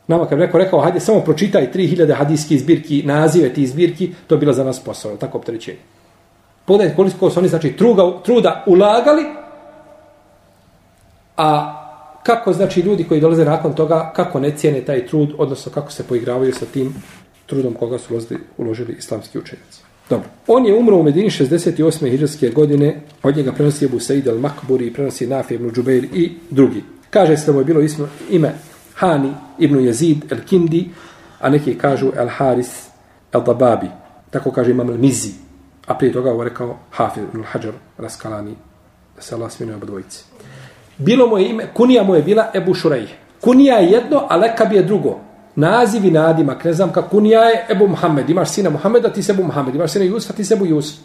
[0.07, 4.39] Nama kad neko rekao, hajde samo pročitaj 3000 hadijskih zbirki, nazive ti zbirki, to je
[4.39, 5.79] bila za nas posao, tako opterećenje.
[6.65, 9.23] Pogledajte koliko su oni znači truga, truda ulagali,
[11.37, 11.73] a
[12.23, 16.03] kako znači ljudi koji dolaze nakon toga, kako ne cijene taj trud, odnosno kako se
[16.03, 16.93] poigravaju sa tim
[17.45, 19.86] trudom koga su uložili, uložili islamski učenjaci.
[20.09, 20.29] Dobro.
[20.47, 22.11] On je umro u Medini 68.
[22.11, 26.83] hiđarske godine, od njega prenosi Ebu Said al-Makburi, prenosi Nafi ibn Džubeir i drugi.
[27.09, 28.53] Kaže se da mu je bilo ismo, ime
[28.95, 30.85] Hani ibn Jezid al-Kindi,
[31.39, 32.87] a neki kažu al-Haris
[33.31, 33.89] al-Dababi.
[34.29, 35.31] Tako kaže imam al-Mizi.
[35.87, 38.55] A prije toga ovo rekao Hafid ibn Hajar Raskalani,
[39.15, 40.23] da se Allah sminuje oba dvojice.
[40.97, 43.07] Bilo mu je ime, kunija mu je bila Ebu Šurej.
[43.41, 45.19] Kunija je jedno, a lekab je drugo.
[45.57, 48.29] Nazivi nadimak, ne znam kako kunija je Ebu Muhammed.
[48.29, 49.75] Imaš sina Muhammeda, ti se Ebu Muhammed.
[49.75, 50.99] Imaš sina Jusufa, ti se Ebu Jusuf.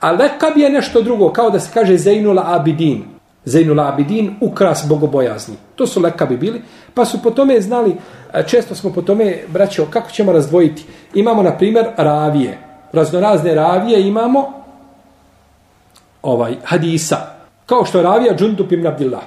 [0.00, 3.04] A lekab je nešto drugo, kao da se kaže Zeinul Abidin.
[3.44, 5.56] Zeinul Abidin, ukras bogobojazni.
[5.76, 6.62] To su lekabi bili.
[6.94, 7.96] Pa su po tome znali,
[8.46, 10.84] često smo po tome, braćo, kako ćemo razdvojiti?
[11.14, 12.58] Imamo, na primjer, ravije.
[12.92, 14.52] Raznorazne ravije imamo
[16.22, 17.16] ovaj hadisa.
[17.66, 19.22] Kao što je ravija Džundup ibn Abdillah.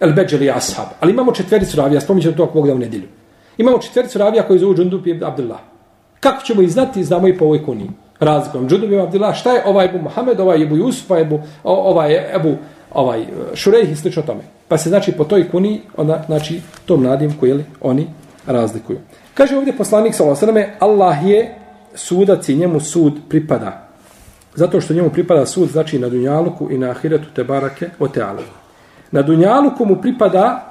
[0.00, 0.86] El Beđeli Ashab.
[1.00, 3.17] Ali imamo četvericu ravija, spominjamo to ako Bog da u nedjelju.
[3.58, 5.58] Imamo četvericu ravija koji zovu Džundub i Abdullah.
[6.20, 7.90] Kako ćemo ih znati, znamo i po ovoj kuni.
[8.20, 8.68] Razlikom.
[8.68, 12.56] Džundub i Abdullah, šta je ovaj Ebu Mohamed, ovaj Ebu Jusuf, ovaj Ebu, ovaj Ebu
[12.94, 14.40] ovaj, Šurejh i slično tome.
[14.68, 18.06] Pa se znači po toj kuni, onda, znači tom nadim koji oni
[18.46, 18.98] razlikuju.
[19.34, 21.54] Kaže ovdje poslanik sa osrame, Allah je
[21.94, 23.88] sudac i njemu sud pripada.
[24.54, 28.42] Zato što njemu pripada sud, znači na Dunjaluku i na Ahiretu te barake o tealu.
[29.10, 30.67] Na Dunjaluku mu pripada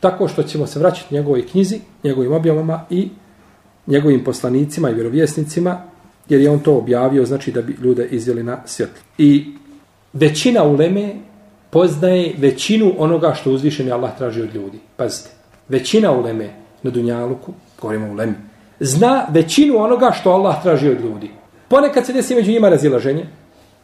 [0.00, 3.08] tako što ćemo se vraćati njegovoj knjizi, njegovim objavama i
[3.86, 5.80] njegovim poslanicima i vjerovjesnicima,
[6.28, 9.02] jer je on to objavio, znači da bi ljude izvjeli na svjetlo.
[9.18, 9.54] I
[10.12, 11.14] većina uleme
[11.70, 14.78] poznaje većinu onoga što uzvišeni Allah traži od ljudi.
[14.96, 15.30] Pazite,
[15.68, 16.50] većina uleme
[16.82, 18.34] na Dunjaluku, govorimo ulemi, uleme,
[18.80, 21.30] zna većinu onoga što Allah traži od ljudi.
[21.68, 23.26] Ponekad se desi među njima razilaženje,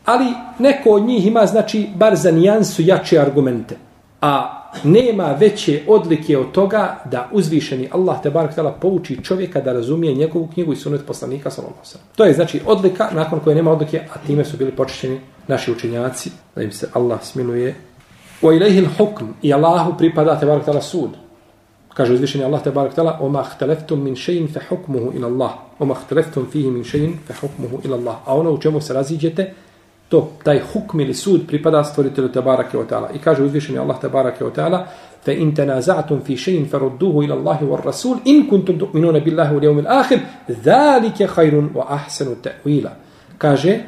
[0.04, 0.26] ali
[0.58, 3.76] neko od njih ima, znači, bar za nijansu jače argumente.
[4.20, 9.72] A nema veće odlike od toga da uzvišeni Allah te barak tala pouči čovjeka da
[9.72, 11.80] razumije njegovu knjigu i sunet poslanika sallallahu
[12.16, 16.30] To je znači odlika nakon koje nema odlike, a time su bili počašćeni naši učenjaci,
[16.56, 17.74] da im se Allah smiluje.
[18.42, 21.10] Wa ilayhi al-hukm i Allahu pripada te barak tala sud.
[21.94, 25.94] Kaže uzvišeni Allah te barak tala: "Oma ihtalaftum min shay'in fa hukmuhu ila Allah, oma
[25.94, 29.52] ihtalaftum fihi min shay'in fa hukmuhu ila Allah." A ono u čemu se raziđete,
[30.12, 33.10] to taj hukm ili sud pripada stvoritelju Tebarake o Teala.
[33.14, 34.86] I kaže uzvišeni Allah Tebarake o Teala,
[35.24, 39.64] fe in tanaza'tum fi shay'in farudduhu ila Allahi war Rasul in kuntum tu'minuna billahi wal
[39.64, 42.90] yawmil akhir dhalike hajrun wa ahsanu ta'wila.
[43.38, 43.78] Kaže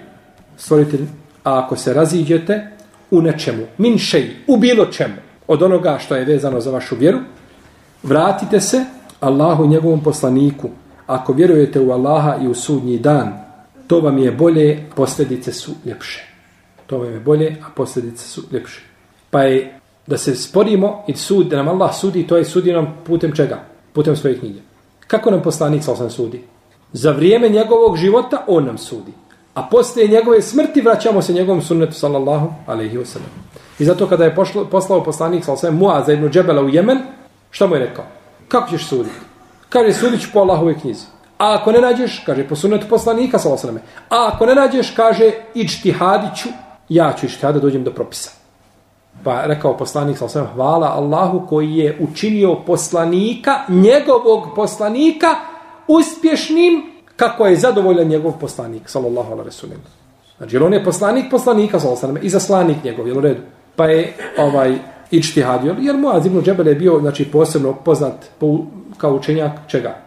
[0.57, 1.05] stvoritelj
[1.45, 2.71] a ako se raziđete
[3.11, 7.19] u nečemu, min shay, u bilo čemu, od onoga što je vezano za vašu vjeru,
[8.03, 8.85] vratite se
[9.21, 10.69] Allahu i njegovom poslaniku.
[11.07, 13.44] Ako vjerujete u Allaha i u sudnji dan,
[13.87, 16.25] to vam je bolje, posljedice su ljepše.
[16.87, 18.81] To vam je bolje, a posljedice su ljepše.
[19.31, 22.99] Pa je da se sporimo i sud, da nam Allah sudi, to je sudi nam
[23.07, 23.65] putem čega?
[23.93, 24.61] Putem svoje knjige.
[25.07, 26.43] Kako nam poslanik sa osam sudi?
[26.93, 29.13] Za vrijeme njegovog života on nam sudi.
[29.55, 33.19] A poslije njegove smrti vraćamo se njegovom sunnetu sallallahu alaihi wa.
[33.79, 36.69] I zato kada je pošlo, poslao poslanik sallallahu alaihi wa sallam Muaz ibn Džebela u
[36.69, 36.99] Jemen,
[37.51, 38.05] šta mu je rekao?
[38.49, 39.17] Kako ćeš suditi?
[39.69, 41.07] Kaže, sudit ću po Allahove knjizi.
[41.39, 43.87] A ako ne nađeš, kaže, po sunetu poslanika sallallahu alaihi.
[44.11, 46.49] A ako ne nađeš, kaže, ičtihadiću,
[46.89, 48.31] ja ću ičtihada dođem do propisa.
[49.25, 55.29] Pa rekao poslanik sallallahu alaihi hvala Allahu koji je učinio poslanika, njegovog poslanika,
[55.89, 59.79] uspješnim kako je zadovoljan njegov poslanik, sallallahu alaihi resulim.
[60.39, 63.41] Znači, jer on je poslanik poslanika, sallallahu ala i zaslanik njegov, jel u redu?
[63.77, 64.79] Pa je ovaj
[65.11, 68.59] ičtihadio, jer Muaz ibn Džebel je bio znači, posebno poznat po,
[68.99, 70.04] kao učenjak čega?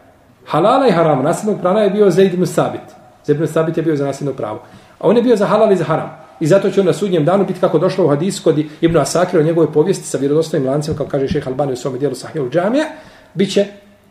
[0.48, 2.82] Halala i haram, nasljednog prava je bio Zaid ibn Sabit.
[3.26, 4.62] Zaid ibn Sabit je bio za nasljedno pravo.
[5.00, 6.28] A on je bio za halal i za haram.
[6.40, 9.42] I zato će on na sudnjem danu biti kako došlo u hadisu kod Ibn Asakira
[9.42, 12.86] o njegove povijesti sa vjerodostojnim lancima, kao kaže šeha Albani u svome dijelu Sahihul Džamija,
[13.34, 13.66] bit će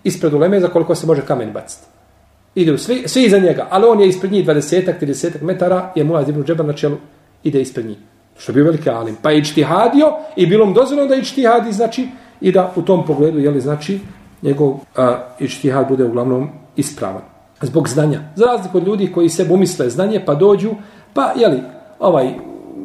[0.04, 1.86] ispred uleme za koliko se može kamen baciti.
[2.54, 6.28] Ide svi, svi iza njega, ali on je ispred njih 20-ak, 30 metara, je Muaz
[6.28, 6.96] ibn Džebel na čelu,
[7.44, 7.96] ide ispred njih.
[8.38, 9.16] Što je bio veliki alim.
[9.22, 12.08] Pa je ičtihadio i bilo mu dozvoljeno da ičtihadi, znači,
[12.40, 14.00] i da u tom pogledu, jeli, znači,
[14.42, 17.22] njegov a, ičtihad bude uglavnom ispravan.
[17.60, 18.20] Zbog znanja.
[18.34, 20.70] Za razliku od ljudi koji se umisle znanje, pa dođu,
[21.14, 21.62] pa, jeli,
[21.98, 22.30] ovaj,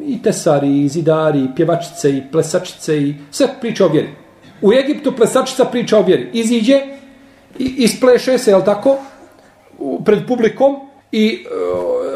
[0.06, 4.08] i tesari, i zidari, i pjevačice, i plesačice, i sve priča o vjeri.
[4.62, 6.30] U Egiptu plesačica priča o vjeri.
[6.32, 6.80] Iziđe,
[7.58, 8.96] i ispleše se, jel tako,
[10.04, 10.76] pred publikom
[11.12, 11.46] i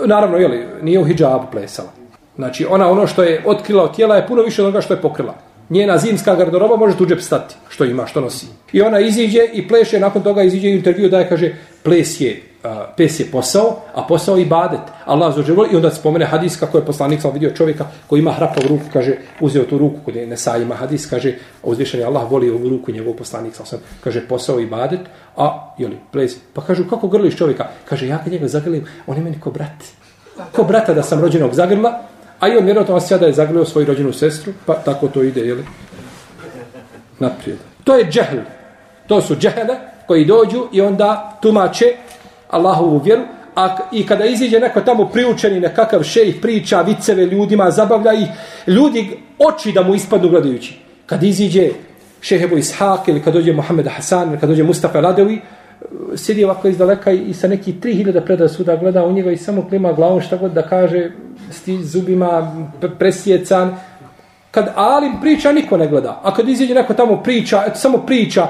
[0.04, 1.88] e, naravno, jeli, nije u hijabu plesala.
[2.36, 5.02] Znači, ona ono što je otkrila od tijela je puno više od onoga što je
[5.02, 5.34] pokrila.
[5.70, 8.46] Njena zimska garderoba može tuđe stati, što ima, što nosi.
[8.72, 12.42] I ona iziđe i pleše, nakon toga iziđe i intervju daje, kaže, ples je
[12.96, 14.80] pes je posao, a posao je ibadet.
[15.04, 18.62] Allah za i onda spomene hadis kako je poslanik sam vidio čovjeka koji ima hrapav
[18.68, 22.50] ruku, kaže, uzeo tu ruku, kod je Nesa ima hadis, kaže, uzvišen je Allah voli
[22.50, 25.00] ovu ruku njegov poslanik sam, kaže, posao je ibadet,
[25.36, 27.68] a, jeli, ples, pa kažu, kako grliš čovjeka?
[27.84, 29.84] Kaže, ja kad njega zagrlim, on je meni ko brat.
[30.52, 32.02] Ko brata da sam rođenog zagrla,
[32.40, 35.40] a i on vjerojatno vas da je zagrlio svoju rođenu sestru, pa tako to ide,
[35.40, 35.64] jeli,
[37.18, 37.58] naprijed.
[37.84, 38.38] To je džehl.
[39.06, 41.84] To su džehele koji dođu i onda tumače
[42.50, 43.22] Allahovu vjeru,
[43.56, 48.28] a i kada iziđe neko tamo priučeni nekakav šejh priča viceve ljudima, zabavlja ih,
[48.66, 50.78] ljudi oči da mu ispadnu gledajući.
[51.06, 51.70] Kad iziđe
[52.20, 55.40] šehebu Ishak ili kad dođe Mohamed Hasan ili kad dođe Mustafa Radevi,
[56.16, 59.92] sjedi ovako iz daleka i sa neki 3000 predrasuda gleda u njega i samo klima
[59.92, 61.10] glavom šta god da kaže
[61.50, 62.66] s ti zubima
[62.98, 63.76] presjecan.
[64.50, 66.20] Kad Alim priča, niko ne gleda.
[66.22, 68.46] A kad iziđe neko tamo priča, eto, samo priča,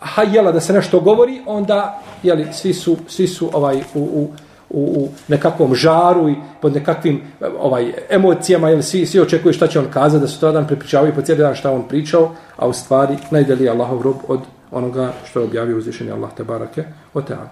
[0.00, 4.30] hajela da se nešto govori, onda jeli, svi, su, svi su ovaj u, u,
[4.70, 7.20] u, u nekakvom žaru i pod nekakvim
[7.60, 11.14] ovaj emocijama, jeli, svi, svi očekuju šta će on kazati, da su to dan prepričavaju
[11.14, 15.40] po cijeli dan šta on pričao, a u stvari najdeli Allahov rob od onoga što
[15.40, 17.48] je objavio uzvišeni Allah te barake o teala.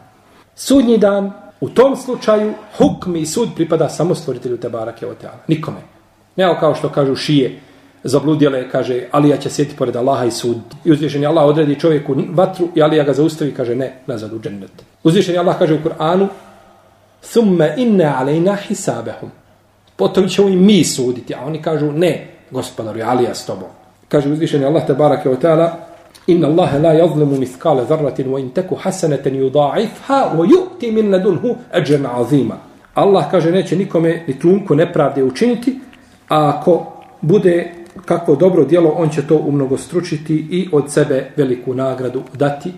[0.54, 5.38] Sudnji dan, u tom slučaju, hukmi i sud pripada samo stvoritelju te barake o teala,
[5.48, 5.80] Nikome.
[6.36, 7.60] Ne kao što kažu šije,
[8.04, 10.56] zabludjele, kaže, Alija će sjeti pored Allaha i sud.
[10.84, 14.40] I uzvišen je Allah odredi čovjeku vatru i Alija ga zaustavi, kaže, ne, nazad u
[14.40, 14.70] džennet.
[15.02, 16.28] Uzvišen je Allah kaže u Kur'anu,
[17.32, 19.30] thumme inne alejna hisabehum.
[19.96, 23.68] Potom ćemo i mi suditi, a oni kažu, ne, gospodaru, Alija s tobom.
[24.08, 25.76] Kaže uzvišen je Allah, te barake o teala,
[26.26, 31.56] inna Allahe la yazlimu miskale zarratin, wa in taku hasaneten yuda'ifha, wa yu'ti min ladunhu
[31.72, 32.56] ajran azima.
[32.94, 35.78] Allah kaže, neće nikome ni trunku nepravde učiniti,
[36.28, 36.86] a ako
[37.20, 37.72] bude
[38.04, 42.72] kako dobro djelo, on će to umnogostručiti i od sebe veliku nagradu dati.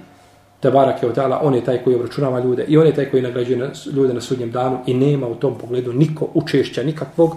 [0.60, 3.22] Te barak je Allah, on je taj koji obračunava ljude i on je taj koji
[3.22, 7.36] nagrađuje ljude na sudnjem danu i nema u tom pogledu niko učešća nikakvog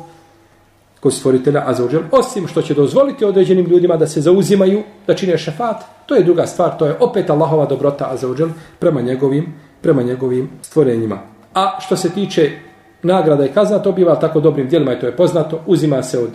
[1.01, 5.83] kod stvoritelja Azzawajal, osim što će dozvoliti određenim ljudima da se zauzimaju, da čine šefat,
[6.05, 11.19] to je druga stvar, to je opet Allahova dobrota Azzawajal prema njegovim, prema njegovim stvorenjima.
[11.53, 12.51] A što se tiče
[13.03, 16.29] nagrada i kazna, to biva tako dobrim dijelima i to je poznato, uzima se od,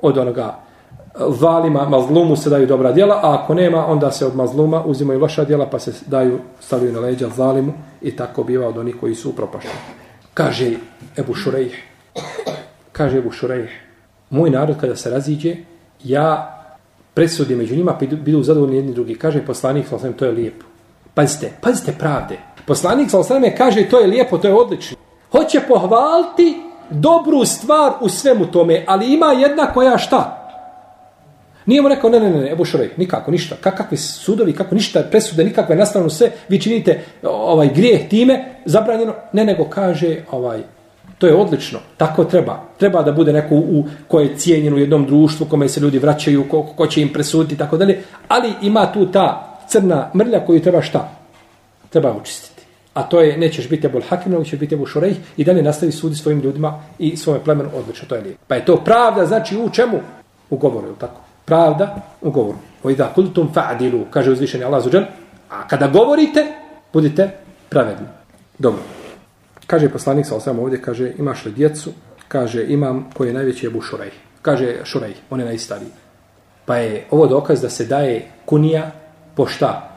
[0.00, 4.36] od onoga eh, valima, mazlumu se daju dobra djela, a ako nema, onda se od
[4.36, 7.72] mazluma uzimaju loša djela, pa se daju, stavljaju na leđa zalimu
[8.02, 9.74] i tako biva od onih koji su upropašteni.
[10.34, 10.70] Kaže
[11.18, 11.74] Ebu Šurejh,
[12.92, 13.89] kaže Ebu Šurejh,
[14.30, 15.56] moj narod kada se raziđe,
[16.04, 16.56] ja
[17.14, 19.14] presudim među njima, pa bidu zadovoljni jedni drugi.
[19.14, 20.66] Kaže poslanik, sallam, to je lijepo.
[21.14, 22.38] Pazite, pazite pravde.
[22.66, 24.96] Poslanik, sallam, kaže to je lijepo, to je odlično.
[25.32, 30.36] Hoće pohvaliti dobru stvar u svemu tome, ali ima jedna koja šta?
[31.66, 33.56] Nije mu rekao, ne, ne, ne, Ebu Šurej, nikako, ništa.
[33.60, 39.14] Kak, kakvi sudovi, kako ništa, presude, nikakve nastavno sve, vi činite ovaj grijeh time, zabranjeno.
[39.32, 40.62] Ne, nego kaže, ovaj,
[41.20, 42.62] to je odlično, tako treba.
[42.78, 46.48] Treba da bude neko u, koje je cijenjen u jednom društvu, kome se ljudi vraćaju,
[46.48, 48.02] ko, ko će im presuditi i tako dalje.
[48.28, 51.08] Ali ima tu ta crna mrlja koju treba šta?
[51.90, 52.62] Treba očistiti.
[52.94, 55.92] A to je, nećeš biti Abul Hakim, nego ćeš biti Abul Šurejh i dalje nastavi
[55.92, 58.08] sudi svojim ljudima i svome plemenu odlično.
[58.08, 58.40] To je lijepo.
[58.48, 60.00] Pa je to pravda, znači u čemu?
[60.50, 61.20] U govoru, je tako?
[61.50, 62.58] pravda u govoru.
[62.82, 65.04] O idha kultum fa'dilu, kaže uzvišeni Allah zuđan,
[65.50, 66.46] a kada govorite,
[66.92, 67.30] budite
[67.68, 68.06] pravedni.
[68.58, 68.99] Dobro.
[69.70, 71.90] Kaže poslanik sa osam ovdje, kaže, imaš li djecu?
[72.28, 74.10] Kaže, imam koji je najveći Ebu Šurej.
[74.42, 75.90] Kaže, Šurej, on je najstariji.
[76.66, 78.90] Pa je ovo dokaz da se daje kunija
[79.34, 79.90] po šta?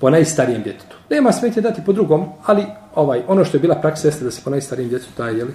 [0.00, 0.96] Po najstarijem djetetu.
[1.10, 4.42] Nema smetje dati po drugom, ali ovaj ono što je bila praksa jeste da se
[4.44, 5.52] po najstarijem djetetu daje jeli,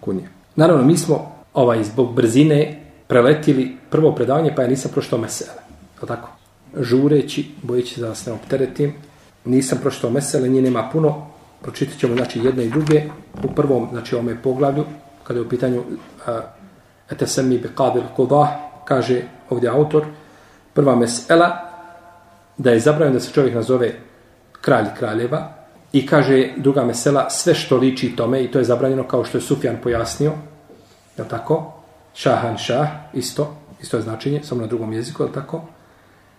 [0.00, 0.28] kunija.
[0.56, 5.62] Naravno, mi smo ovaj zbog brzine preletili prvo predavanje, pa ja nisam proštao mesele.
[6.02, 6.30] Je tako?
[6.80, 8.94] Žureći, bojeći da vas ne opteretim,
[9.44, 11.33] nisam proštao mesele, nije nema puno,
[11.64, 13.02] pročitat ćemo znači, jedne i druge
[13.44, 14.84] u prvom, znači ovome poglavlju,
[15.24, 17.62] kada je u pitanju uh, bi sem mi
[18.16, 18.48] kodah,
[18.84, 20.04] kaže ovdje autor,
[20.74, 21.70] prva mesela,
[22.56, 23.94] da je zabranjeno da se čovjek nazove
[24.60, 25.54] kralj kraljeva,
[25.92, 29.42] i kaže druga mesela, sve što liči tome, i to je zabranjeno kao što je
[29.42, 30.32] Sufjan pojasnio,
[31.18, 31.72] je tako?
[32.14, 35.62] šahan šah, isto, isto je značenje, samo na drugom jeziku, je tako?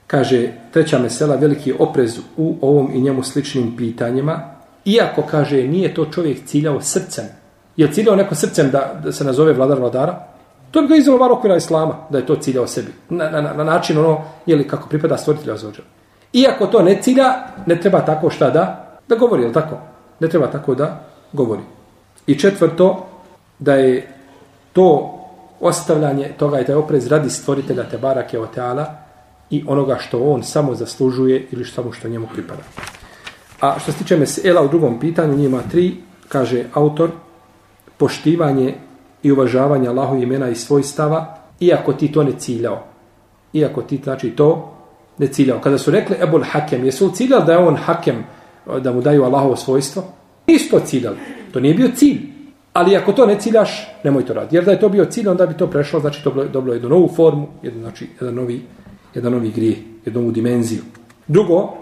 [0.07, 4.54] Kaže, treća mesela, veliki oprez u ovom i njemu sličnim pitanjima,
[4.86, 7.25] iako, kaže, nije to čovjek ciljao srcem.
[7.77, 10.19] Je ciljao neko srcem da, da se nazove vladar vladara?
[10.71, 12.93] To bi ga izvalo var okvira islama, da je to ciljao sebi.
[13.09, 15.81] Na, na, na način ono, jeli, kako pripada stvoritelja zođa.
[16.33, 17.33] Iako to ne cilja,
[17.65, 19.77] ne treba tako šta da, da govori, je tako?
[20.19, 21.61] Ne treba tako da govori.
[22.27, 23.05] I četvrto,
[23.59, 24.07] da je
[24.73, 25.19] to
[25.59, 28.86] ostavljanje toga je taj oprez radi stvoritelja te barake o teala
[29.49, 32.61] i onoga što on samo zaslužuje ili samo što njemu pripada.
[33.61, 35.95] A što se tiče mesela u drugom pitanju, njima tri,
[36.29, 37.09] kaže autor,
[37.97, 38.73] poštivanje
[39.23, 42.83] i uvažavanje Allahu imena i svojstava, iako ti to ne ciljao.
[43.53, 44.75] Iako ti, znači, to
[45.17, 45.59] ne ciljao.
[45.59, 48.23] Kada su rekli Ebul Hakem, jesu ciljali da je on Hakem,
[48.81, 50.03] da mu daju Allahovo svojstvo?
[50.47, 51.17] Nisu to ciljali.
[51.51, 52.21] To nije bio cilj.
[52.73, 54.55] Ali ako to ne ciljaš, nemoj to raditi.
[54.55, 57.09] Jer da je to bio cilj, onda bi to prešlo, znači to dobilo jednu novu
[57.15, 58.61] formu, jednu, znači jedan novi,
[59.13, 60.81] jedan novi grije, jednu novu dimenziju.
[61.27, 61.73] Drugo,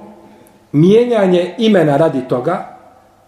[0.73, 2.77] mijenjanje imena radi toga,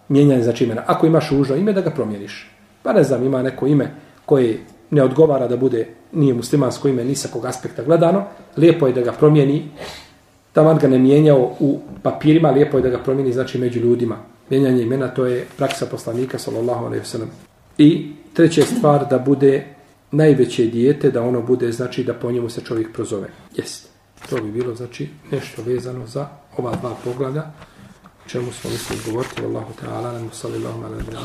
[0.09, 0.83] mijenjanje znači imena.
[0.87, 2.51] Ako imaš užo ime, da ga promijeniš.
[2.83, 3.91] Pa ne znam, ima neko ime
[4.25, 4.59] koje
[4.91, 8.23] ne odgovara da bude, nije muslimansko ime, ni sa kog aspekta gledano,
[8.57, 9.69] lijepo je da ga promijeni,
[10.53, 14.17] taman ga ne mijenjao u papirima, lijepo je da ga promijeni, znači među ljudima.
[14.49, 17.27] Mijenjanje imena, to je praksa poslanika, sallallahu alaihi wasallam.
[17.77, 19.65] I treća stvar da bude
[20.11, 23.27] najveće dijete, da ono bude, znači da po njemu se čovjek prozove.
[23.55, 23.89] Jest.
[24.29, 26.27] To bi bilo, znači, nešto vezano za
[26.57, 27.43] ova dva poglavlja,
[28.27, 31.23] čemu smo mislili govoriti, Allahu ta'ala, sallallahu alaihi wa sallam.